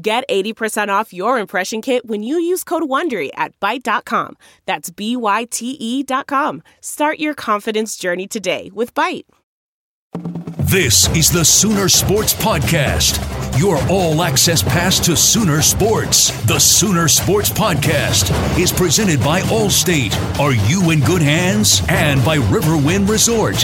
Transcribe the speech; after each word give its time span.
Get 0.00 0.28
80% 0.28 0.88
off 0.88 1.14
your 1.14 1.38
impression 1.38 1.80
kit 1.80 2.06
when 2.06 2.22
you 2.22 2.38
use 2.38 2.64
code 2.64 2.82
WONDERY 2.82 3.30
at 3.34 3.58
Byte.com. 3.60 4.36
That's 4.66 4.90
B-Y-T-E 4.90 6.02
dot 6.02 6.26
com. 6.26 6.62
Start 6.82 7.18
your 7.18 7.32
confidence 7.32 7.96
journey 7.96 8.26
today 8.26 8.70
with 8.74 8.92
Byte. 8.92 9.24
This 10.58 11.08
is 11.16 11.30
the 11.30 11.44
Sooner 11.44 11.88
Sports 11.88 12.34
Podcast. 12.34 13.22
Your 13.58 13.78
all 13.88 14.20
access 14.20 14.62
pass 14.62 15.00
to 15.06 15.16
Sooner 15.16 15.62
Sports. 15.62 16.28
The 16.44 16.58
Sooner 16.58 17.08
Sports 17.08 17.48
Podcast 17.48 18.30
is 18.58 18.72
presented 18.72 19.20
by 19.20 19.40
Allstate. 19.42 20.14
Are 20.38 20.52
you 20.68 20.90
in 20.90 21.00
good 21.00 21.22
hands? 21.22 21.80
And 21.88 22.22
by 22.22 22.36
Riverwind 22.36 23.08
Resort. 23.08 23.54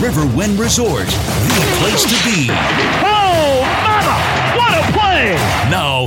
Riverwind 0.00 0.58
Resort, 0.58 1.06
the 1.06 1.76
place 1.80 2.04
to 2.04 2.24
be. 2.30 3.21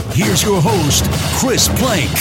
Here's 0.02 0.44
your 0.44 0.62
host, 0.62 1.06
Chris 1.40 1.68
Plank. 1.80 2.12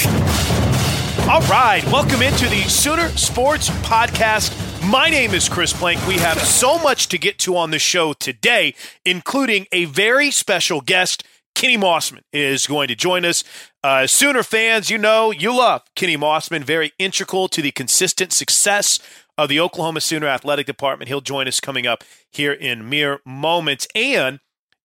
All 1.28 1.40
right, 1.48 1.82
welcome 1.86 2.22
into 2.22 2.46
the 2.48 2.62
Sooner 2.68 3.08
Sports 3.10 3.70
Podcast. 3.70 4.52
My 4.88 5.08
name 5.10 5.32
is 5.32 5.48
Chris 5.48 5.72
Plank. 5.72 6.06
We 6.06 6.14
have 6.18 6.38
so 6.38 6.78
much 6.78 7.08
to 7.08 7.18
get 7.18 7.38
to 7.40 7.56
on 7.56 7.70
the 7.70 7.78
show 7.78 8.12
today, 8.12 8.74
including 9.04 9.66
a 9.72 9.86
very 9.86 10.30
special 10.30 10.80
guest. 10.80 11.24
Kenny 11.54 11.76
Mossman 11.76 12.20
is 12.32 12.66
going 12.66 12.88
to 12.88 12.94
join 12.94 13.24
us. 13.24 13.42
Uh, 13.82 14.06
Sooner 14.06 14.42
fans, 14.42 14.90
you 14.90 14.98
know, 14.98 15.30
you 15.30 15.56
love 15.56 15.82
Kenny 15.96 16.16
Mossman, 16.16 16.62
very 16.62 16.92
integral 16.98 17.48
to 17.48 17.62
the 17.62 17.72
consistent 17.72 18.32
success 18.32 18.98
of 19.36 19.48
the 19.48 19.58
Oklahoma 19.58 20.00
Sooner 20.00 20.26
Athletic 20.26 20.66
Department. 20.66 21.08
He'll 21.08 21.20
join 21.20 21.48
us 21.48 21.60
coming 21.60 21.86
up 21.86 22.04
here 22.30 22.52
in 22.52 22.88
mere 22.88 23.20
moments. 23.24 23.88
And 23.94 24.40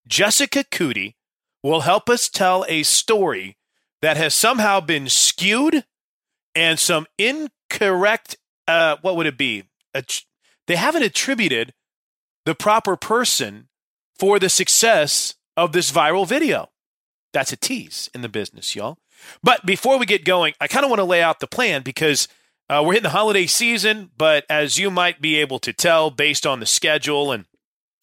Jessica 0.06 0.64
Coody 0.64 1.14
will 1.62 1.80
help 1.80 2.08
us 2.08 2.28
tell 2.28 2.64
a 2.68 2.82
story 2.82 3.56
that 4.02 4.16
has 4.16 4.34
somehow 4.34 4.80
been 4.80 5.08
skewed 5.08 5.84
and 6.54 6.78
some 6.78 7.06
incorrect, 7.18 8.36
uh, 8.66 8.96
what 9.02 9.16
would 9.16 9.26
it 9.26 9.38
be? 9.38 9.64
they 10.66 10.76
haven't 10.76 11.02
attributed 11.02 11.74
the 12.46 12.54
proper 12.54 12.96
person 12.96 13.68
for 14.16 14.38
the 14.38 14.48
success 14.48 15.34
of 15.56 15.72
this 15.72 15.90
viral 15.90 16.26
video. 16.26 16.70
That's 17.32 17.52
a 17.52 17.56
tease 17.56 18.08
in 18.14 18.22
the 18.22 18.28
business, 18.28 18.76
y'all. 18.76 18.98
But 19.42 19.66
before 19.66 19.98
we 19.98 20.06
get 20.06 20.24
going, 20.24 20.54
I 20.60 20.68
kind 20.68 20.84
of 20.84 20.90
want 20.90 21.00
to 21.00 21.04
lay 21.04 21.22
out 21.22 21.40
the 21.40 21.48
plan 21.48 21.82
because 21.82 22.28
uh, 22.68 22.82
we're 22.84 22.92
hitting 22.92 23.04
the 23.04 23.10
holiday 23.10 23.46
season. 23.46 24.10
But 24.16 24.44
as 24.48 24.78
you 24.78 24.90
might 24.90 25.20
be 25.20 25.36
able 25.36 25.58
to 25.58 25.72
tell 25.72 26.10
based 26.10 26.46
on 26.46 26.60
the 26.60 26.66
schedule 26.66 27.32
and 27.32 27.46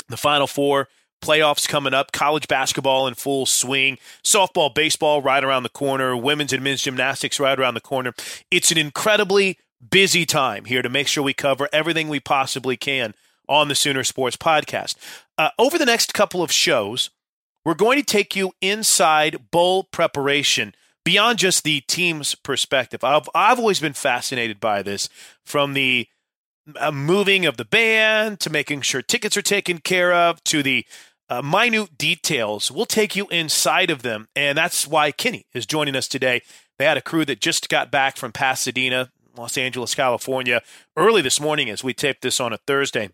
the 0.10 0.18
Final 0.18 0.48
Four 0.48 0.90
playoffs 1.22 1.68
coming 1.68 1.94
up, 1.94 2.12
college 2.12 2.48
basketball 2.48 3.08
in 3.08 3.14
full 3.14 3.46
swing, 3.46 3.98
softball, 4.24 4.74
baseball 4.74 5.22
right 5.22 5.44
around 5.44 5.64
the 5.64 5.70
corner, 5.70 6.16
women's 6.16 6.54
and 6.54 6.64
men's 6.64 6.82
gymnastics 6.82 7.40
right 7.40 7.60
around 7.60 7.74
the 7.74 7.82
corner. 7.82 8.14
It's 8.52 8.72
an 8.72 8.78
incredibly 8.78 9.58
busy 9.90 10.26
time 10.26 10.66
here 10.66 10.82
to 10.82 10.90
make 10.90 11.08
sure 11.08 11.24
we 11.24 11.34
cover 11.34 11.70
everything 11.72 12.10
we 12.10 12.20
possibly 12.20 12.78
can 12.78 13.14
on 13.48 13.68
the 13.68 13.76
Sooner 13.76 14.04
Sports 14.04 14.36
Podcast. 14.36 14.96
Uh, 15.38 15.50
over 15.58 15.78
the 15.78 15.86
next 15.86 16.14
couple 16.14 16.42
of 16.42 16.52
shows, 16.52 17.10
we're 17.64 17.74
going 17.74 17.98
to 18.00 18.06
take 18.06 18.36
you 18.36 18.54
inside 18.62 19.52
bowl 19.52 19.84
preparation 19.84 20.74
beyond 21.04 21.40
just 21.40 21.64
the 21.64 21.82
team's 21.82 22.36
perspective. 22.36 23.04
I've, 23.04 23.30
I've 23.34 23.60
always 23.60 23.80
been 23.80 23.94
fascinated 23.94 24.60
by 24.60 24.82
this 24.82 25.10
from 25.46 25.74
the 25.74 26.08
uh, 26.76 26.92
moving 26.92 27.46
of 27.46 27.58
the 27.58 27.66
band 27.66 28.40
to 28.42 28.50
making 28.50 28.82
sure 28.82 29.02
tickets 29.02 29.38
are 29.38 29.42
taken 29.42 29.80
care 29.80 30.14
of 30.14 30.44
to 30.46 30.62
the 30.62 30.86
uh, 31.30 31.42
minute 31.42 31.98
details. 31.98 32.72
We'll 32.72 32.86
take 32.86 33.16
you 33.16 33.28
inside 33.28 33.90
of 33.90 34.02
them. 34.02 34.28
And 34.36 34.58
that's 34.58 34.88
why 34.88 35.12
Kenny 35.12 35.46
is 35.54 35.66
joining 35.66 35.96
us 35.96 36.08
today. 36.08 36.42
They 36.78 36.86
had 36.86 36.98
a 36.98 37.02
crew 37.02 37.26
that 37.26 37.42
just 37.42 37.70
got 37.70 37.92
back 37.92 38.18
from 38.18 38.32
Pasadena, 38.32 39.12
Los 39.36 39.58
Angeles, 39.58 39.96
California, 39.96 40.62
early 40.96 41.22
this 41.22 41.40
morning 41.40 41.70
as 41.70 41.84
we 41.84 41.94
taped 41.94 42.22
this 42.22 42.40
on 42.40 42.54
a 42.54 42.58
Thursday. 42.58 43.10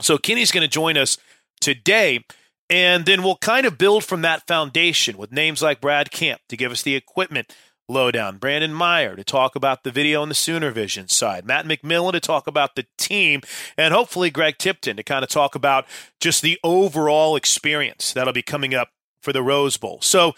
So 0.00 0.18
Kenny's 0.18 0.52
going 0.52 0.62
to 0.62 0.68
join 0.68 0.96
us 0.96 1.18
today. 1.60 2.24
And 2.68 3.04
then 3.04 3.22
we'll 3.22 3.36
kind 3.36 3.66
of 3.66 3.78
build 3.78 4.04
from 4.04 4.22
that 4.22 4.46
foundation 4.46 5.18
with 5.18 5.32
names 5.32 5.60
like 5.60 5.80
Brad 5.80 6.10
Camp 6.10 6.40
to 6.48 6.56
give 6.56 6.70
us 6.70 6.82
the 6.82 6.94
equipment 6.94 7.52
lowdown, 7.90 8.38
Brandon 8.38 8.72
Meyer 8.72 9.16
to 9.16 9.24
talk 9.24 9.54
about 9.56 9.84
the 9.84 9.90
video 9.90 10.22
on 10.22 10.28
the 10.28 10.34
Sooner 10.34 10.70
Vision 10.70 11.08
side, 11.08 11.44
Matt 11.44 11.66
McMillan 11.66 12.12
to 12.12 12.20
talk 12.20 12.46
about 12.46 12.76
the 12.76 12.86
team, 12.96 13.42
and 13.76 13.92
hopefully 13.92 14.30
Greg 14.30 14.58
Tipton 14.58 14.96
to 14.96 15.02
kind 15.02 15.22
of 15.22 15.28
talk 15.28 15.54
about 15.54 15.86
just 16.20 16.42
the 16.42 16.58
overall 16.64 17.36
experience 17.36 18.12
that'll 18.12 18.32
be 18.32 18.42
coming 18.42 18.74
up 18.74 18.90
for 19.20 19.32
the 19.32 19.42
Rose 19.42 19.76
Bowl. 19.76 19.98
So 20.00 20.34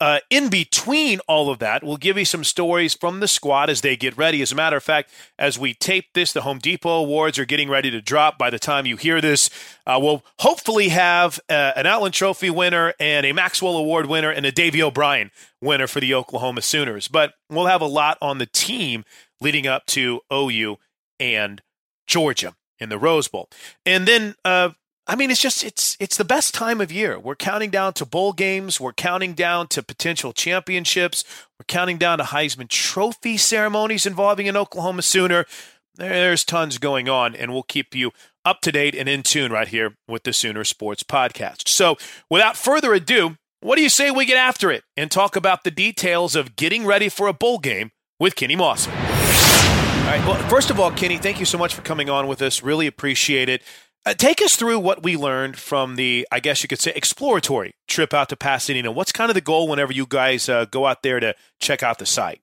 uh, 0.00 0.20
in 0.28 0.48
between 0.48 1.20
all 1.26 1.50
of 1.50 1.58
that, 1.58 1.82
we'll 1.82 1.96
give 1.96 2.18
you 2.18 2.24
some 2.24 2.44
stories 2.44 2.94
from 2.94 3.20
the 3.20 3.28
squad 3.28 3.70
as 3.70 3.80
they 3.80 3.96
get 3.96 4.16
ready. 4.16 4.42
As 4.42 4.52
a 4.52 4.54
matter 4.54 4.76
of 4.76 4.82
fact, 4.82 5.10
as 5.38 5.58
we 5.58 5.72
tape 5.72 6.06
this, 6.14 6.32
the 6.32 6.42
Home 6.42 6.58
Depot 6.58 7.02
Awards 7.02 7.38
are 7.38 7.46
getting 7.46 7.70
ready 7.70 7.90
to 7.90 8.02
drop 8.02 8.36
by 8.36 8.50
the 8.50 8.58
time 8.58 8.84
you 8.84 8.96
hear 8.96 9.20
this. 9.20 9.48
Uh, 9.86 9.98
we'll 10.00 10.22
hopefully 10.40 10.90
have 10.90 11.40
uh, 11.48 11.72
an 11.76 11.86
Outland 11.86 12.14
Trophy 12.14 12.50
winner 12.50 12.92
and 13.00 13.24
a 13.24 13.32
Maxwell 13.32 13.76
Award 13.76 14.06
winner 14.06 14.30
and 14.30 14.44
a 14.44 14.52
Davey 14.52 14.82
O'Brien 14.82 15.30
winner 15.62 15.86
for 15.86 16.00
the 16.00 16.12
Oklahoma 16.12 16.62
Sooners. 16.62 17.08
But 17.08 17.34
we'll 17.48 17.66
have 17.66 17.80
a 17.80 17.86
lot 17.86 18.18
on 18.20 18.38
the 18.38 18.46
team 18.46 19.04
leading 19.40 19.66
up 19.66 19.86
to 19.86 20.20
OU 20.32 20.76
and 21.18 21.62
Georgia 22.06 22.54
in 22.78 22.90
the 22.90 22.98
Rose 22.98 23.28
Bowl. 23.28 23.48
And 23.84 24.06
then 24.06 24.34
uh, 24.44 24.70
I 25.08 25.14
mean, 25.14 25.30
it's 25.30 25.40
just 25.40 25.62
it's 25.62 25.96
it's 26.00 26.16
the 26.16 26.24
best 26.24 26.52
time 26.52 26.80
of 26.80 26.90
year. 26.90 27.18
We're 27.18 27.36
counting 27.36 27.70
down 27.70 27.92
to 27.94 28.04
bowl 28.04 28.32
games. 28.32 28.80
We're 28.80 28.92
counting 28.92 29.34
down 29.34 29.68
to 29.68 29.82
potential 29.82 30.32
championships. 30.32 31.24
We're 31.58 31.66
counting 31.66 31.96
down 31.96 32.18
to 32.18 32.24
Heisman 32.24 32.68
Trophy 32.68 33.36
ceremonies 33.36 34.04
involving 34.04 34.48
an 34.48 34.56
Oklahoma 34.56 35.02
Sooner. 35.02 35.46
There's 35.94 36.44
tons 36.44 36.78
going 36.78 37.08
on, 37.08 37.34
and 37.34 37.52
we'll 37.52 37.62
keep 37.62 37.94
you 37.94 38.10
up 38.44 38.60
to 38.62 38.72
date 38.72 38.94
and 38.94 39.08
in 39.08 39.22
tune 39.22 39.52
right 39.52 39.68
here 39.68 39.96
with 40.06 40.24
the 40.24 40.32
Sooner 40.32 40.64
Sports 40.64 41.02
Podcast. 41.02 41.68
So, 41.68 41.96
without 42.28 42.56
further 42.56 42.92
ado, 42.92 43.36
what 43.60 43.76
do 43.76 43.82
you 43.82 43.88
say 43.88 44.10
we 44.10 44.26
get 44.26 44.36
after 44.36 44.70
it 44.70 44.84
and 44.96 45.10
talk 45.10 45.36
about 45.36 45.64
the 45.64 45.70
details 45.70 46.36
of 46.36 46.56
getting 46.56 46.84
ready 46.84 47.08
for 47.08 47.28
a 47.28 47.32
bowl 47.32 47.58
game 47.58 47.92
with 48.20 48.36
Kenny 48.36 48.56
Moss? 48.56 48.88
All 48.88 50.12
right. 50.12 50.24
Well, 50.24 50.48
first 50.48 50.70
of 50.70 50.78
all, 50.78 50.92
Kenny, 50.92 51.16
thank 51.16 51.40
you 51.40 51.46
so 51.46 51.58
much 51.58 51.74
for 51.74 51.82
coming 51.82 52.08
on 52.08 52.28
with 52.28 52.40
us. 52.40 52.62
Really 52.62 52.86
appreciate 52.86 53.48
it. 53.48 53.62
Uh, 54.06 54.14
take 54.14 54.40
us 54.40 54.54
through 54.54 54.78
what 54.78 55.02
we 55.02 55.16
learned 55.16 55.58
from 55.58 55.96
the, 55.96 56.28
I 56.30 56.38
guess 56.38 56.62
you 56.62 56.68
could 56.68 56.78
say, 56.78 56.92
exploratory 56.94 57.74
trip 57.88 58.14
out 58.14 58.28
to 58.28 58.36
Pasadena. 58.36 58.92
What's 58.92 59.10
kind 59.10 59.30
of 59.30 59.34
the 59.34 59.40
goal 59.40 59.66
whenever 59.66 59.92
you 59.92 60.06
guys 60.08 60.48
uh, 60.48 60.66
go 60.66 60.86
out 60.86 61.02
there 61.02 61.18
to 61.18 61.34
check 61.58 61.82
out 61.82 61.98
the 61.98 62.06
site? 62.06 62.40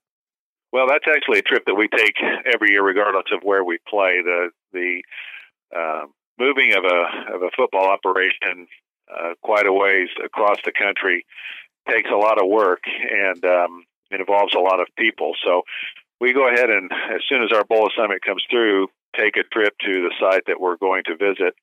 Well, 0.72 0.86
that's 0.86 1.06
actually 1.08 1.38
a 1.38 1.42
trip 1.42 1.64
that 1.64 1.74
we 1.74 1.88
take 1.88 2.16
every 2.52 2.72
year, 2.72 2.84
regardless 2.84 3.32
of 3.32 3.40
where 3.44 3.64
we 3.64 3.78
play. 3.88 4.20
The 4.22 4.50
the 4.74 5.02
uh, 5.74 6.06
moving 6.38 6.74
of 6.76 6.84
a 6.84 7.34
of 7.34 7.42
a 7.42 7.50
football 7.56 7.88
operation 7.88 8.66
uh, 9.08 9.32
quite 9.42 9.66
a 9.66 9.72
ways 9.72 10.08
across 10.22 10.58
the 10.66 10.72
country 10.72 11.24
takes 11.88 12.10
a 12.10 12.16
lot 12.16 12.42
of 12.42 12.48
work 12.48 12.82
and 12.86 13.42
um, 13.44 13.84
it 14.10 14.20
involves 14.20 14.54
a 14.54 14.58
lot 14.58 14.80
of 14.80 14.88
people. 14.98 15.32
So 15.42 15.62
we 16.20 16.34
go 16.34 16.46
ahead 16.48 16.68
and 16.68 16.90
as 16.92 17.22
soon 17.26 17.42
as 17.42 17.52
our 17.52 17.64
bowl 17.64 17.88
assignment 17.88 18.22
comes 18.22 18.42
through, 18.50 18.88
take 19.16 19.36
a 19.36 19.44
trip 19.44 19.74
to 19.80 20.02
the 20.02 20.14
site 20.20 20.44
that 20.46 20.60
we're 20.60 20.76
going 20.76 21.04
to 21.04 21.16
visit 21.16 21.54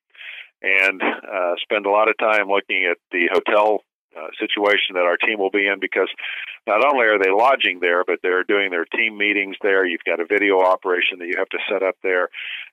and 0.61 1.01
uh, 1.01 1.55
spend 1.61 1.85
a 1.85 1.91
lot 1.91 2.09
of 2.09 2.17
time 2.17 2.47
looking 2.47 2.85
at 2.89 2.97
the 3.11 3.29
hotel 3.31 3.83
uh, 4.15 4.27
situation 4.39 4.93
that 4.93 5.07
our 5.07 5.17
team 5.17 5.39
will 5.39 5.49
be 5.49 5.67
in 5.67 5.79
because 5.79 6.09
not 6.67 6.85
only 6.85 7.07
are 7.07 7.17
they 7.17 7.31
lodging 7.31 7.79
there, 7.79 8.03
but 8.03 8.19
they're 8.21 8.43
doing 8.43 8.69
their 8.69 8.85
team 8.85 9.17
meetings 9.17 9.55
there. 9.61 9.85
You've 9.85 10.03
got 10.05 10.19
a 10.19 10.25
video 10.25 10.59
operation 10.61 11.19
that 11.19 11.27
you 11.27 11.35
have 11.37 11.49
to 11.49 11.59
set 11.69 11.81
up 11.81 11.95
there, 12.03 12.29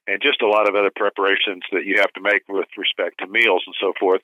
and 0.07 0.21
just 0.21 0.43
a 0.43 0.49
lot 0.49 0.69
of 0.69 0.75
other 0.75 0.91
preparations 0.95 1.63
that 1.73 1.87
you 1.87 1.97
have 1.99 2.13
to 2.15 2.21
make 2.21 2.43
with 2.49 2.69
respect 2.77 3.19
to 3.21 3.27
meals 3.27 3.63
and 3.67 3.77
so 3.81 3.93
forth. 3.99 4.21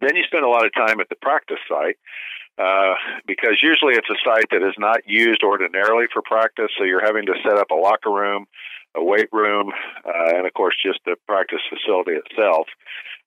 Then 0.00 0.16
you 0.16 0.24
spend 0.24 0.44
a 0.44 0.48
lot 0.48 0.66
of 0.66 0.72
time 0.74 0.98
at 0.98 1.08
the 1.08 1.20
practice 1.20 1.60
site 1.68 1.98
uh, 2.58 2.94
because 3.26 3.62
usually 3.62 3.94
it's 3.94 4.10
a 4.10 4.18
site 4.24 4.48
that 4.50 4.66
is 4.66 4.74
not 4.78 5.06
used 5.06 5.42
ordinarily 5.44 6.06
for 6.12 6.22
practice, 6.22 6.70
so 6.78 6.84
you're 6.84 7.04
having 7.04 7.26
to 7.26 7.34
set 7.44 7.58
up 7.58 7.70
a 7.70 7.74
locker 7.74 8.10
room 8.10 8.46
a 8.96 9.02
weight 9.02 9.28
room, 9.32 9.72
uh, 10.04 10.36
and 10.36 10.46
of 10.46 10.54
course, 10.54 10.74
just 10.84 11.00
the 11.04 11.16
practice 11.26 11.60
facility 11.68 12.12
itself. 12.12 12.66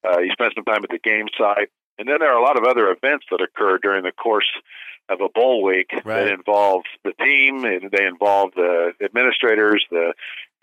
Uh, 0.04 0.20
you 0.20 0.32
spend 0.32 0.54
some 0.56 0.66
time 0.66 0.84
at 0.84 0.90
the 0.90 1.00
game 1.00 1.28
site, 1.38 1.70
and 1.98 2.08
then 2.08 2.18
there 2.20 2.32
are 2.32 2.40
a 2.40 2.44
lot 2.44 2.58
of 2.58 2.64
other 2.64 2.90
events 2.90 3.26
that 3.32 3.42
occur 3.42 3.78
during 3.78 4.04
the 4.04 4.12
course 4.12 4.50
of 5.10 5.22
a 5.22 5.30
bowl 5.30 5.64
week 5.64 5.92
right. 5.94 6.06
that 6.06 6.28
involve 6.28 6.84
the 7.04 7.14
team, 7.14 7.64
and 7.64 7.92
they 7.92 8.06
involve 8.06 8.52
the 8.56 8.92
administrators, 9.04 9.86
the 9.90 10.14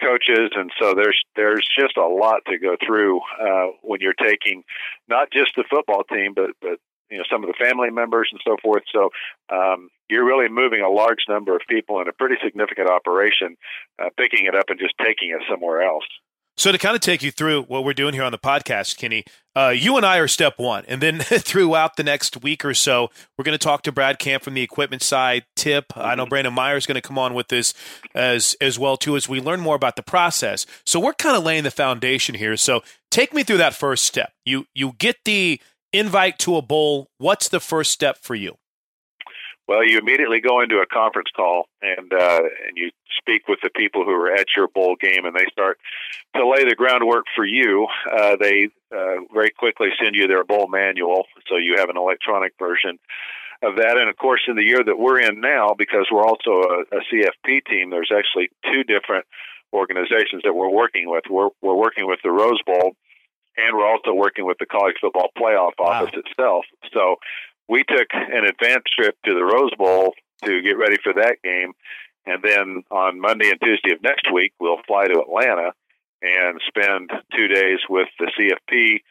coaches, 0.00 0.50
and 0.54 0.70
so 0.80 0.94
there's 0.94 1.20
there's 1.36 1.66
just 1.78 1.96
a 1.96 2.06
lot 2.06 2.40
to 2.46 2.58
go 2.58 2.76
through 2.84 3.20
uh, 3.40 3.68
when 3.82 4.00
you're 4.00 4.12
taking 4.14 4.64
not 5.08 5.30
just 5.30 5.52
the 5.56 5.64
football 5.68 6.02
team, 6.04 6.34
but 6.34 6.50
but 6.60 6.78
you 7.10 7.18
know 7.18 7.24
some 7.30 7.42
of 7.42 7.48
the 7.48 7.64
family 7.64 7.90
members 7.90 8.28
and 8.32 8.40
so 8.44 8.56
forth. 8.62 8.82
So 8.92 9.10
um, 9.50 9.88
you're 10.08 10.24
really 10.24 10.48
moving 10.48 10.80
a 10.80 10.88
large 10.88 11.24
number 11.28 11.54
of 11.54 11.62
people 11.68 12.00
in 12.00 12.08
a 12.08 12.12
pretty 12.12 12.36
significant 12.42 12.88
operation, 12.88 13.56
uh, 14.02 14.10
picking 14.16 14.46
it 14.46 14.54
up 14.54 14.66
and 14.68 14.78
just 14.78 14.94
taking 14.98 15.30
it 15.30 15.42
somewhere 15.48 15.82
else. 15.82 16.04
So 16.56 16.70
to 16.70 16.78
kind 16.78 16.94
of 16.94 17.00
take 17.00 17.22
you 17.22 17.32
through 17.32 17.62
what 17.64 17.84
we're 17.84 17.94
doing 17.94 18.14
here 18.14 18.22
on 18.22 18.30
the 18.30 18.38
podcast, 18.38 18.96
Kenny, 18.96 19.24
uh, 19.56 19.70
you 19.70 19.96
and 19.96 20.06
I 20.06 20.18
are 20.18 20.28
step 20.28 20.54
one, 20.56 20.84
and 20.86 21.00
then 21.00 21.18
throughout 21.20 21.96
the 21.96 22.04
next 22.04 22.42
week 22.42 22.64
or 22.64 22.74
so, 22.74 23.10
we're 23.36 23.44
going 23.44 23.58
to 23.58 23.62
talk 23.62 23.82
to 23.82 23.92
Brad 23.92 24.20
Camp 24.20 24.44
from 24.44 24.54
the 24.54 24.62
equipment 24.62 25.02
side. 25.02 25.44
Tip, 25.56 25.88
mm-hmm. 25.88 26.00
I 26.00 26.14
know 26.14 26.22
mm-hmm. 26.22 26.30
Brandon 26.30 26.54
Meyer 26.54 26.76
is 26.76 26.86
going 26.86 26.94
to 26.94 27.00
come 27.00 27.18
on 27.18 27.34
with 27.34 27.48
this 27.48 27.74
as 28.14 28.56
as 28.60 28.78
well 28.78 28.96
too, 28.96 29.16
as 29.16 29.28
we 29.28 29.40
learn 29.40 29.60
more 29.60 29.74
about 29.74 29.96
the 29.96 30.02
process. 30.02 30.64
So 30.86 31.00
we're 31.00 31.12
kind 31.14 31.36
of 31.36 31.42
laying 31.42 31.64
the 31.64 31.72
foundation 31.72 32.36
here. 32.36 32.56
So 32.56 32.82
take 33.10 33.34
me 33.34 33.42
through 33.42 33.58
that 33.58 33.74
first 33.74 34.04
step. 34.04 34.32
You 34.44 34.66
you 34.74 34.92
get 34.98 35.16
the 35.24 35.60
invite 35.94 36.38
to 36.40 36.56
a 36.56 36.62
bowl, 36.62 37.08
what's 37.18 37.48
the 37.48 37.60
first 37.60 37.92
step 37.92 38.18
for 38.20 38.34
you? 38.34 38.56
Well, 39.66 39.82
you 39.82 39.98
immediately 39.98 40.40
go 40.40 40.60
into 40.60 40.76
a 40.80 40.86
conference 40.86 41.28
call 41.34 41.68
and 41.80 42.12
uh, 42.12 42.40
and 42.66 42.76
you 42.76 42.90
speak 43.18 43.48
with 43.48 43.60
the 43.62 43.70
people 43.70 44.04
who 44.04 44.10
are 44.10 44.30
at 44.30 44.48
your 44.54 44.68
bowl 44.68 44.94
game, 45.00 45.24
and 45.24 45.34
they 45.34 45.46
start 45.50 45.78
to 46.36 46.46
lay 46.46 46.64
the 46.64 46.74
groundwork 46.74 47.24
for 47.34 47.46
you. 47.46 47.86
Uh, 48.12 48.36
they 48.38 48.68
uh, 48.94 49.24
very 49.32 49.50
quickly 49.50 49.88
send 50.02 50.14
you 50.14 50.26
their 50.26 50.44
bowl 50.44 50.68
manual, 50.68 51.24
so 51.48 51.56
you 51.56 51.76
have 51.78 51.88
an 51.88 51.96
electronic 51.96 52.52
version 52.58 52.98
of 53.62 53.76
that. 53.76 53.96
And 53.96 54.10
of 54.10 54.18
course, 54.18 54.42
in 54.48 54.56
the 54.56 54.62
year 54.62 54.84
that 54.84 54.98
we're 54.98 55.20
in 55.20 55.40
now, 55.40 55.74
because 55.76 56.06
we're 56.12 56.26
also 56.26 56.50
a, 56.50 56.96
a 56.96 57.00
CFP 57.10 57.64
team, 57.64 57.88
there's 57.88 58.12
actually 58.14 58.50
two 58.70 58.84
different 58.84 59.24
organizations 59.72 60.42
that 60.44 60.52
we're 60.52 60.70
working 60.70 61.08
with. 61.08 61.24
We're 61.30 61.50
we're 61.62 61.74
working 61.74 62.06
with 62.06 62.20
the 62.22 62.30
Rose 62.30 62.60
Bowl 62.66 62.96
and 63.56 63.76
we're 63.76 63.86
also 63.86 64.12
working 64.12 64.44
with 64.44 64.58
the 64.58 64.66
college 64.66 64.96
football 65.00 65.30
playoff 65.38 65.72
office 65.78 66.12
wow. 66.14 66.22
itself. 66.26 66.64
So 66.92 67.16
we 67.68 67.84
took 67.84 68.08
an 68.12 68.44
advance 68.44 68.84
trip 68.96 69.16
to 69.24 69.34
the 69.34 69.44
Rose 69.44 69.74
Bowl 69.76 70.14
to 70.44 70.62
get 70.62 70.78
ready 70.78 70.96
for 71.02 71.12
that 71.14 71.36
game, 71.42 71.72
and 72.26 72.42
then 72.42 72.82
on 72.90 73.20
Monday 73.20 73.50
and 73.50 73.60
Tuesday 73.60 73.92
of 73.92 74.02
next 74.02 74.32
week 74.32 74.52
we'll 74.60 74.82
fly 74.86 75.06
to 75.06 75.20
Atlanta 75.20 75.72
and 76.22 76.60
spend 76.66 77.10
two 77.36 77.48
days 77.48 77.78
with 77.88 78.08
the 78.18 78.30
CFP 78.38 79.02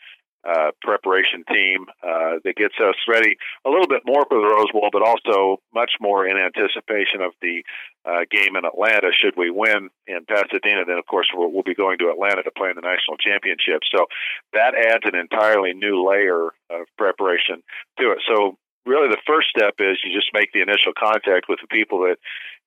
uh, 0.44 0.72
preparation 0.82 1.44
team 1.48 1.86
uh, 2.04 2.40
that 2.44 2.56
gets 2.56 2.76
us 2.80 2.96
ready 3.08 3.38
a 3.66 3.70
little 3.70 3.88
bit 3.88 4.02
more 4.06 4.26
for 4.28 4.40
the 4.40 4.48
Rose 4.48 4.72
Bowl, 4.72 4.90
but 4.92 5.02
also 5.02 5.62
much 5.74 5.92
more 6.02 6.28
in 6.28 6.38
anticipation 6.38 7.22
of 7.22 7.32
the 7.42 7.64
uh, 8.06 8.28
game 8.30 8.56
in 8.56 8.66
Atlanta. 8.66 9.12
Should 9.16 9.38
we 9.38 9.50
win 9.50 9.90
in 10.08 10.26
Pasadena, 10.26 10.84
then 10.86 10.98
of 10.98 11.06
course 11.06 11.28
we'll, 11.34 11.52
we'll 11.52 11.64
be 11.64 11.76
going 11.76 11.98
to 12.00 12.12
Atlanta 12.12 12.44
to 12.44 12.52
play 12.52 12.70
in 12.70 12.76
the 12.76 12.82
national 12.82 13.18
championship. 13.18 13.82
So 13.94 14.06
that 14.54 14.76
adds 14.76 15.04
an 15.06 15.16
entirely 15.16 15.74
new 15.74 16.04
layer 16.04 16.48
of 16.70 16.88
preparation 16.98 17.64
to 18.00 18.12
it. 18.12 18.20
So 18.28 18.58
really 18.86 19.08
the 19.08 19.22
first 19.26 19.48
step 19.50 19.76
is 19.80 19.98
you 20.04 20.14
just 20.14 20.32
make 20.34 20.52
the 20.52 20.62
initial 20.62 20.92
contact 20.98 21.48
with 21.48 21.60
the 21.62 21.68
people 21.68 22.00
that 22.00 22.18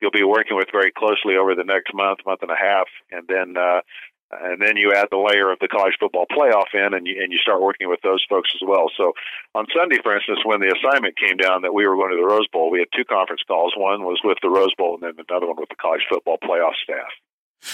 you'll 0.00 0.10
be 0.10 0.24
working 0.24 0.56
with 0.56 0.68
very 0.72 0.92
closely 0.92 1.36
over 1.36 1.54
the 1.54 1.64
next 1.64 1.92
month, 1.94 2.20
month 2.26 2.42
and 2.42 2.50
a 2.50 2.56
half, 2.56 2.88
and 3.10 3.26
then 3.28 3.56
uh, 3.56 3.80
and 4.30 4.60
then 4.60 4.76
you 4.76 4.92
add 4.92 5.08
the 5.10 5.22
layer 5.22 5.52
of 5.52 5.58
the 5.60 5.68
college 5.68 5.94
football 6.00 6.26
playoff 6.26 6.74
in, 6.74 6.94
and 6.94 7.06
you 7.06 7.22
and 7.22 7.32
you 7.32 7.38
start 7.38 7.62
working 7.62 7.88
with 7.88 8.00
those 8.02 8.24
folks 8.28 8.50
as 8.54 8.66
well. 8.66 8.90
So 8.96 9.12
on 9.54 9.66
Sunday, 9.74 9.98
for 10.02 10.14
instance, 10.14 10.40
when 10.44 10.60
the 10.60 10.74
assignment 10.74 11.16
came 11.16 11.36
down 11.36 11.62
that 11.62 11.74
we 11.74 11.86
were 11.86 11.96
going 11.96 12.10
to 12.10 12.16
the 12.16 12.26
Rose 12.26 12.48
Bowl, 12.52 12.70
we 12.70 12.80
had 12.80 12.88
two 12.94 13.04
conference 13.04 13.42
calls. 13.46 13.74
One 13.76 14.02
was 14.02 14.20
with 14.24 14.38
the 14.42 14.50
Rose 14.50 14.74
Bowl, 14.74 14.94
and 14.94 15.02
then 15.02 15.24
another 15.28 15.46
one 15.46 15.56
with 15.58 15.68
the 15.68 15.76
college 15.76 16.02
football 16.10 16.38
playoff 16.42 16.74
staff. 16.82 17.10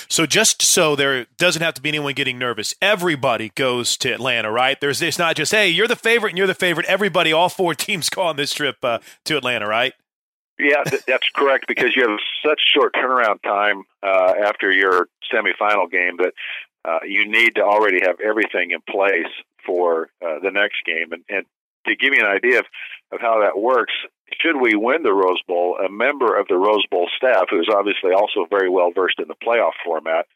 So 0.09 0.27
just 0.27 0.63
so 0.63 0.97
there 0.97 1.27
doesn't 1.39 1.63
have 1.63 1.75
to 1.75 1.83
be 1.83 1.89
anyone 1.89 2.15
getting 2.15 2.39
nervous, 2.39 2.75
everybody 2.81 3.51
goes 3.55 3.97
to 3.99 4.13
Atlanta, 4.13 4.51
right? 4.51 4.81
There's 4.81 5.03
it's 5.03 5.19
not 5.19 5.37
just 5.37 5.53
hey, 5.53 5.69
you're 5.69 5.89
the 5.89 5.97
favorite 5.97 6.31
and 6.31 6.39
you're 6.39 6.47
the 6.47 6.55
favorite. 6.55 6.87
Everybody, 6.87 7.33
all 7.33 7.49
four 7.49 7.75
teams 7.75 8.11
go 8.11 8.23
on 8.23 8.37
this 8.37 8.53
trip 8.53 8.77
uh, 8.83 8.99
to 9.25 9.37
Atlanta, 9.37 9.67
right? 9.67 9.95
Yeah, 10.59 10.83
th- 10.85 11.05
that's 11.07 11.29
correct 11.35 11.67
because 11.67 11.97
you 11.97 12.09
have 12.09 12.19
such 12.45 12.61
short 12.75 12.95
turnaround 12.95 13.43
time 13.43 13.83
uh, 14.03 14.35
after 14.45 14.71
your 14.71 15.09
semifinal 15.33 15.91
game 15.91 16.17
that 16.19 16.33
uh, 16.85 16.99
you 17.07 17.29
need 17.29 17.55
to 17.57 17.63
already 17.63 18.01
have 18.03 18.21
everything 18.21 18.71
in 18.73 18.81
place 18.89 19.33
for 19.65 20.11
uh, 20.25 20.39
the 20.43 20.51
next 20.51 20.85
game. 20.85 21.13
And, 21.13 21.25
and 21.29 21.47
to 21.87 21.97
give 21.97 22.15
you 22.15 22.21
an 22.21 22.27
idea 22.27 22.61
of, 22.61 22.67
of 23.13 23.21
how 23.21 23.41
that 23.41 23.59
works, 23.59 23.93
should 24.41 24.61
we 24.61 24.75
win 24.75 25.03
the 25.03 25.13
Rose 25.13 25.43
Bowl, 25.47 25.77
a 25.85 25.89
member 25.91 26.39
of 26.39 26.49
the 26.49 26.57
Rose 26.57 26.87
Bowl 26.91 27.09
staff, 27.17 27.47
who 27.51 27.61
is 27.61 27.69
obviously 27.73 28.13
also 28.13 28.47
very 28.49 28.69
well 28.69 28.91
versed 28.95 29.19
in 29.19 29.29
the 29.29 29.35
playoff 29.35 29.73
format, 29.85 30.27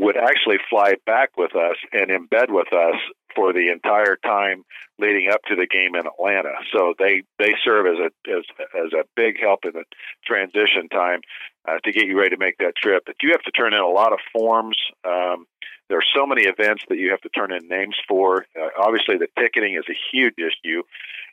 would 0.00 0.16
actually 0.16 0.56
fly 0.70 0.94
back 1.04 1.36
with 1.36 1.54
us 1.54 1.76
and 1.92 2.10
embed 2.10 2.48
with 2.48 2.72
us 2.72 2.96
for 3.34 3.52
the 3.52 3.68
entire 3.70 4.16
time 4.16 4.64
leading 4.98 5.28
up 5.30 5.42
to 5.46 5.54
the 5.54 5.66
game 5.66 5.94
in 5.94 6.06
Atlanta. 6.06 6.54
So 6.72 6.94
they 6.98 7.22
they 7.38 7.54
serve 7.62 7.86
as 7.86 7.98
a 7.98 8.30
as 8.30 8.44
as 8.74 8.92
a 8.94 9.04
big 9.14 9.38
help 9.38 9.64
in 9.64 9.72
the 9.72 9.84
transition 10.24 10.88
time 10.90 11.20
uh, 11.68 11.78
to 11.84 11.92
get 11.92 12.06
you 12.06 12.18
ready 12.18 12.30
to 12.30 12.38
make 12.38 12.56
that 12.58 12.76
trip. 12.76 13.02
But 13.04 13.16
you 13.22 13.30
have 13.32 13.42
to 13.42 13.50
turn 13.50 13.74
in 13.74 13.80
a 13.80 13.88
lot 13.88 14.12
of 14.12 14.18
forms. 14.32 14.76
Um, 15.04 15.46
there 15.90 15.98
are 15.98 16.14
so 16.16 16.24
many 16.24 16.42
events 16.42 16.84
that 16.88 16.98
you 16.98 17.10
have 17.10 17.20
to 17.20 17.28
turn 17.28 17.52
in 17.52 17.68
names 17.68 17.96
for. 18.08 18.46
Uh, 18.58 18.68
obviously, 18.78 19.18
the 19.18 19.28
ticketing 19.38 19.74
is 19.74 19.84
a 19.90 19.98
huge 20.12 20.34
issue. 20.38 20.82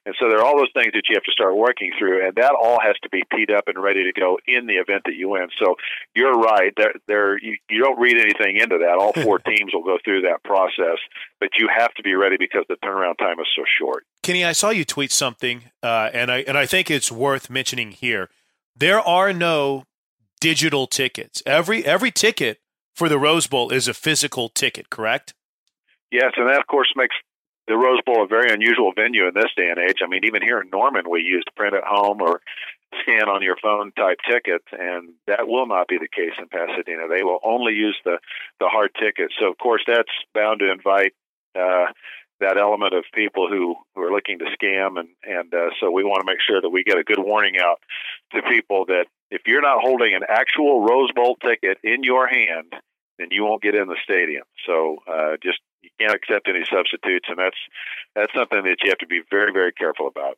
And 0.08 0.16
so 0.22 0.30
there 0.30 0.40
are 0.40 0.46
all 0.46 0.56
those 0.56 0.72
things 0.74 0.94
that 0.94 1.04
you 1.10 1.16
have 1.16 1.24
to 1.24 1.34
start 1.34 1.58
working 1.58 1.92
through, 2.00 2.26
and 2.26 2.34
that 2.36 2.54
all 2.54 2.80
has 2.80 2.96
to 3.04 3.10
be 3.10 3.24
teed 3.36 3.52
up 3.52 3.68
and 3.68 3.78
ready 3.78 4.06
to 4.06 4.14
go 4.18 4.40
in 4.48 4.66
the 4.66 4.76
event 4.76 5.02
that 5.04 5.16
you 5.16 5.28
win. 5.28 5.50
So 5.60 5.76
you're 6.16 6.32
right. 6.32 6.72
There, 6.78 6.94
there 7.08 7.38
you, 7.38 7.58
you 7.70 7.84
don't 7.84 8.00
read 8.00 8.18
anything 8.18 8.56
into 8.56 8.78
that. 8.78 8.98
All 8.98 9.12
four 9.24 9.38
teams 9.40 9.74
will 9.74 9.84
go 9.84 9.98
through 10.06 10.22
that 10.22 10.42
process, 10.46 10.98
but 11.42 11.50
you 11.60 11.68
have 11.68 11.94
to 11.96 12.04
be 12.04 12.16
ready 12.16 12.38
because 12.40 12.64
the 12.70 12.78
turnaround 12.86 13.18
time 13.18 13.38
is 13.42 13.48
so 13.54 13.64
short. 13.78 14.06
Kenny, 14.24 14.46
I 14.46 14.54
saw 14.54 14.70
you 14.70 14.86
tweet 14.86 15.12
something, 15.12 15.64
uh, 15.84 16.10
and 16.14 16.32
I 16.32 16.38
and 16.44 16.58
I 16.58 16.66
think 16.66 16.90
it's 16.90 17.12
worth 17.12 17.50
mentioning 17.50 17.92
here. 17.92 18.30
There 18.78 19.02
are 19.02 19.34
no 19.34 19.84
digital 20.40 20.88
tickets. 20.88 21.44
Every 21.46 21.86
every 21.86 22.12
ticket 22.12 22.62
for 22.96 23.10
the 23.10 23.20
Rose 23.20 23.48
Bowl 23.48 23.72
is 23.72 23.90
a 23.90 23.94
physical 23.94 24.48
ticket, 24.48 24.90
correct? 24.90 25.34
Yes, 26.14 26.32
and 26.38 26.50
that 26.50 26.60
of 26.60 26.68
course 26.68 26.94
makes 26.96 27.16
the 27.68 27.78
Rose 27.78 28.00
Bowl 28.06 28.24
a 28.24 28.28
very 28.28 28.52
unusual 28.52 28.94
venue 28.96 29.28
in 29.28 29.34
this 29.34 29.52
day 29.56 29.70
and 29.70 29.78
age. 29.78 30.00
I 30.04 30.08
mean, 30.08 30.24
even 30.24 30.42
here 30.42 30.60
in 30.60 30.70
Norman, 30.70 31.10
we 31.10 31.22
use 31.22 31.44
print 31.56 31.76
at 31.76 31.84
home 31.84 32.22
or 32.22 32.42
scan 33.02 33.28
on 33.30 33.42
your 33.42 33.58
phone 33.62 33.92
type 33.92 34.18
tickets, 34.30 34.66
and 34.72 35.14
that 35.28 35.48
will 35.48 35.68
not 35.68 35.88
be 35.88 35.98
the 35.98 36.08
case 36.08 36.34
in 36.40 36.48
Pasadena. 36.48 37.08
They 37.10 37.24
will 37.24 37.40
only 37.44 37.74
use 37.74 37.98
the 38.06 38.20
the 38.60 38.68
hard 38.68 38.92
ticket. 39.00 39.32
So, 39.40 39.50
of 39.52 39.58
course, 39.58 39.84
that's 39.86 40.12
bound 40.34 40.60
to 40.60 40.72
invite 40.72 41.14
uh, 41.56 41.88
that 42.40 42.58
element 42.58 42.94
of 42.94 43.04
people 43.14 43.50
who, 43.50 43.76
who 43.96 44.02
are 44.02 44.12
looking 44.12 44.40
to 44.40 44.46
scam, 44.46 45.00
and 45.00 45.10
and 45.24 45.54
uh, 45.54 45.70
so 45.80 45.92
we 45.92 46.04
want 46.04 46.26
to 46.26 46.32
make 46.32 46.42
sure 46.42 46.62
that 46.62 46.70
we 46.70 46.84
get 46.84 46.98
a 46.98 47.04
good 47.04 47.20
warning 47.20 47.58
out 47.60 47.80
to 48.34 48.42
people 48.44 48.86
that 48.86 49.06
if 49.30 49.42
you're 49.46 49.62
not 49.62 49.82
holding 49.82 50.14
an 50.14 50.22
actual 50.28 50.82
Rose 50.82 51.12
Bowl 51.14 51.36
ticket 51.44 51.80
in 51.84 52.04
your 52.04 52.28
hand, 52.28 52.74
then 53.20 53.28
you 53.32 53.44
won't 53.44 53.62
get 53.62 53.76
in 53.76 53.88
the 53.88 53.98
stadium. 54.04 54.44
So 54.66 54.98
uh, 55.08 55.36
just 55.44 55.60
you 55.82 55.90
can't 56.00 56.14
accept 56.14 56.48
any 56.48 56.64
substitutes, 56.72 57.28
and 57.30 57.38
that's 57.38 57.58
that's 58.16 58.34
something 58.34 58.64
that 58.64 58.78
you 58.84 58.90
have 58.90 59.00
to 59.00 59.08
be 59.08 59.22
very 59.30 59.52
very 59.52 59.72
careful 59.72 60.08
about. 60.08 60.38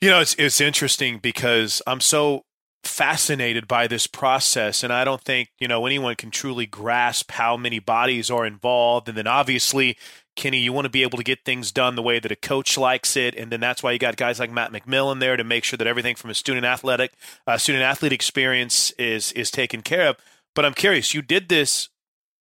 You 0.00 0.10
know, 0.10 0.20
it's 0.20 0.34
it's 0.38 0.60
interesting 0.60 1.18
because 1.18 1.82
I'm 1.86 2.00
so 2.00 2.44
fascinated 2.84 3.66
by 3.66 3.88
this 3.88 4.06
process 4.06 4.84
and 4.84 4.92
I 4.92 5.04
don't 5.04 5.20
think, 5.20 5.48
you 5.58 5.66
know, 5.66 5.84
anyone 5.84 6.14
can 6.14 6.30
truly 6.30 6.64
grasp 6.64 7.32
how 7.32 7.56
many 7.56 7.80
bodies 7.80 8.30
are 8.30 8.46
involved 8.46 9.08
and 9.08 9.18
then 9.18 9.26
obviously 9.26 9.98
Kenny, 10.38 10.58
you 10.58 10.72
want 10.72 10.84
to 10.84 10.90
be 10.90 11.02
able 11.02 11.18
to 11.18 11.24
get 11.24 11.44
things 11.44 11.72
done 11.72 11.96
the 11.96 12.02
way 12.02 12.20
that 12.20 12.30
a 12.30 12.36
coach 12.36 12.78
likes 12.78 13.16
it, 13.16 13.34
and 13.34 13.50
then 13.50 13.58
that's 13.58 13.82
why 13.82 13.90
you 13.90 13.98
got 13.98 14.16
guys 14.16 14.38
like 14.38 14.52
Matt 14.52 14.70
McMillan 14.70 15.18
there 15.18 15.36
to 15.36 15.42
make 15.42 15.64
sure 15.64 15.76
that 15.76 15.88
everything 15.88 16.14
from 16.14 16.30
a 16.30 16.34
student 16.34 16.64
athletic, 16.64 17.12
uh, 17.44 17.58
student 17.58 17.82
athlete 17.82 18.12
experience 18.12 18.92
is 18.92 19.32
is 19.32 19.50
taken 19.50 19.82
care 19.82 20.10
of. 20.10 20.16
But 20.54 20.64
I'm 20.64 20.74
curious, 20.74 21.12
you 21.12 21.22
did 21.22 21.48
this 21.48 21.88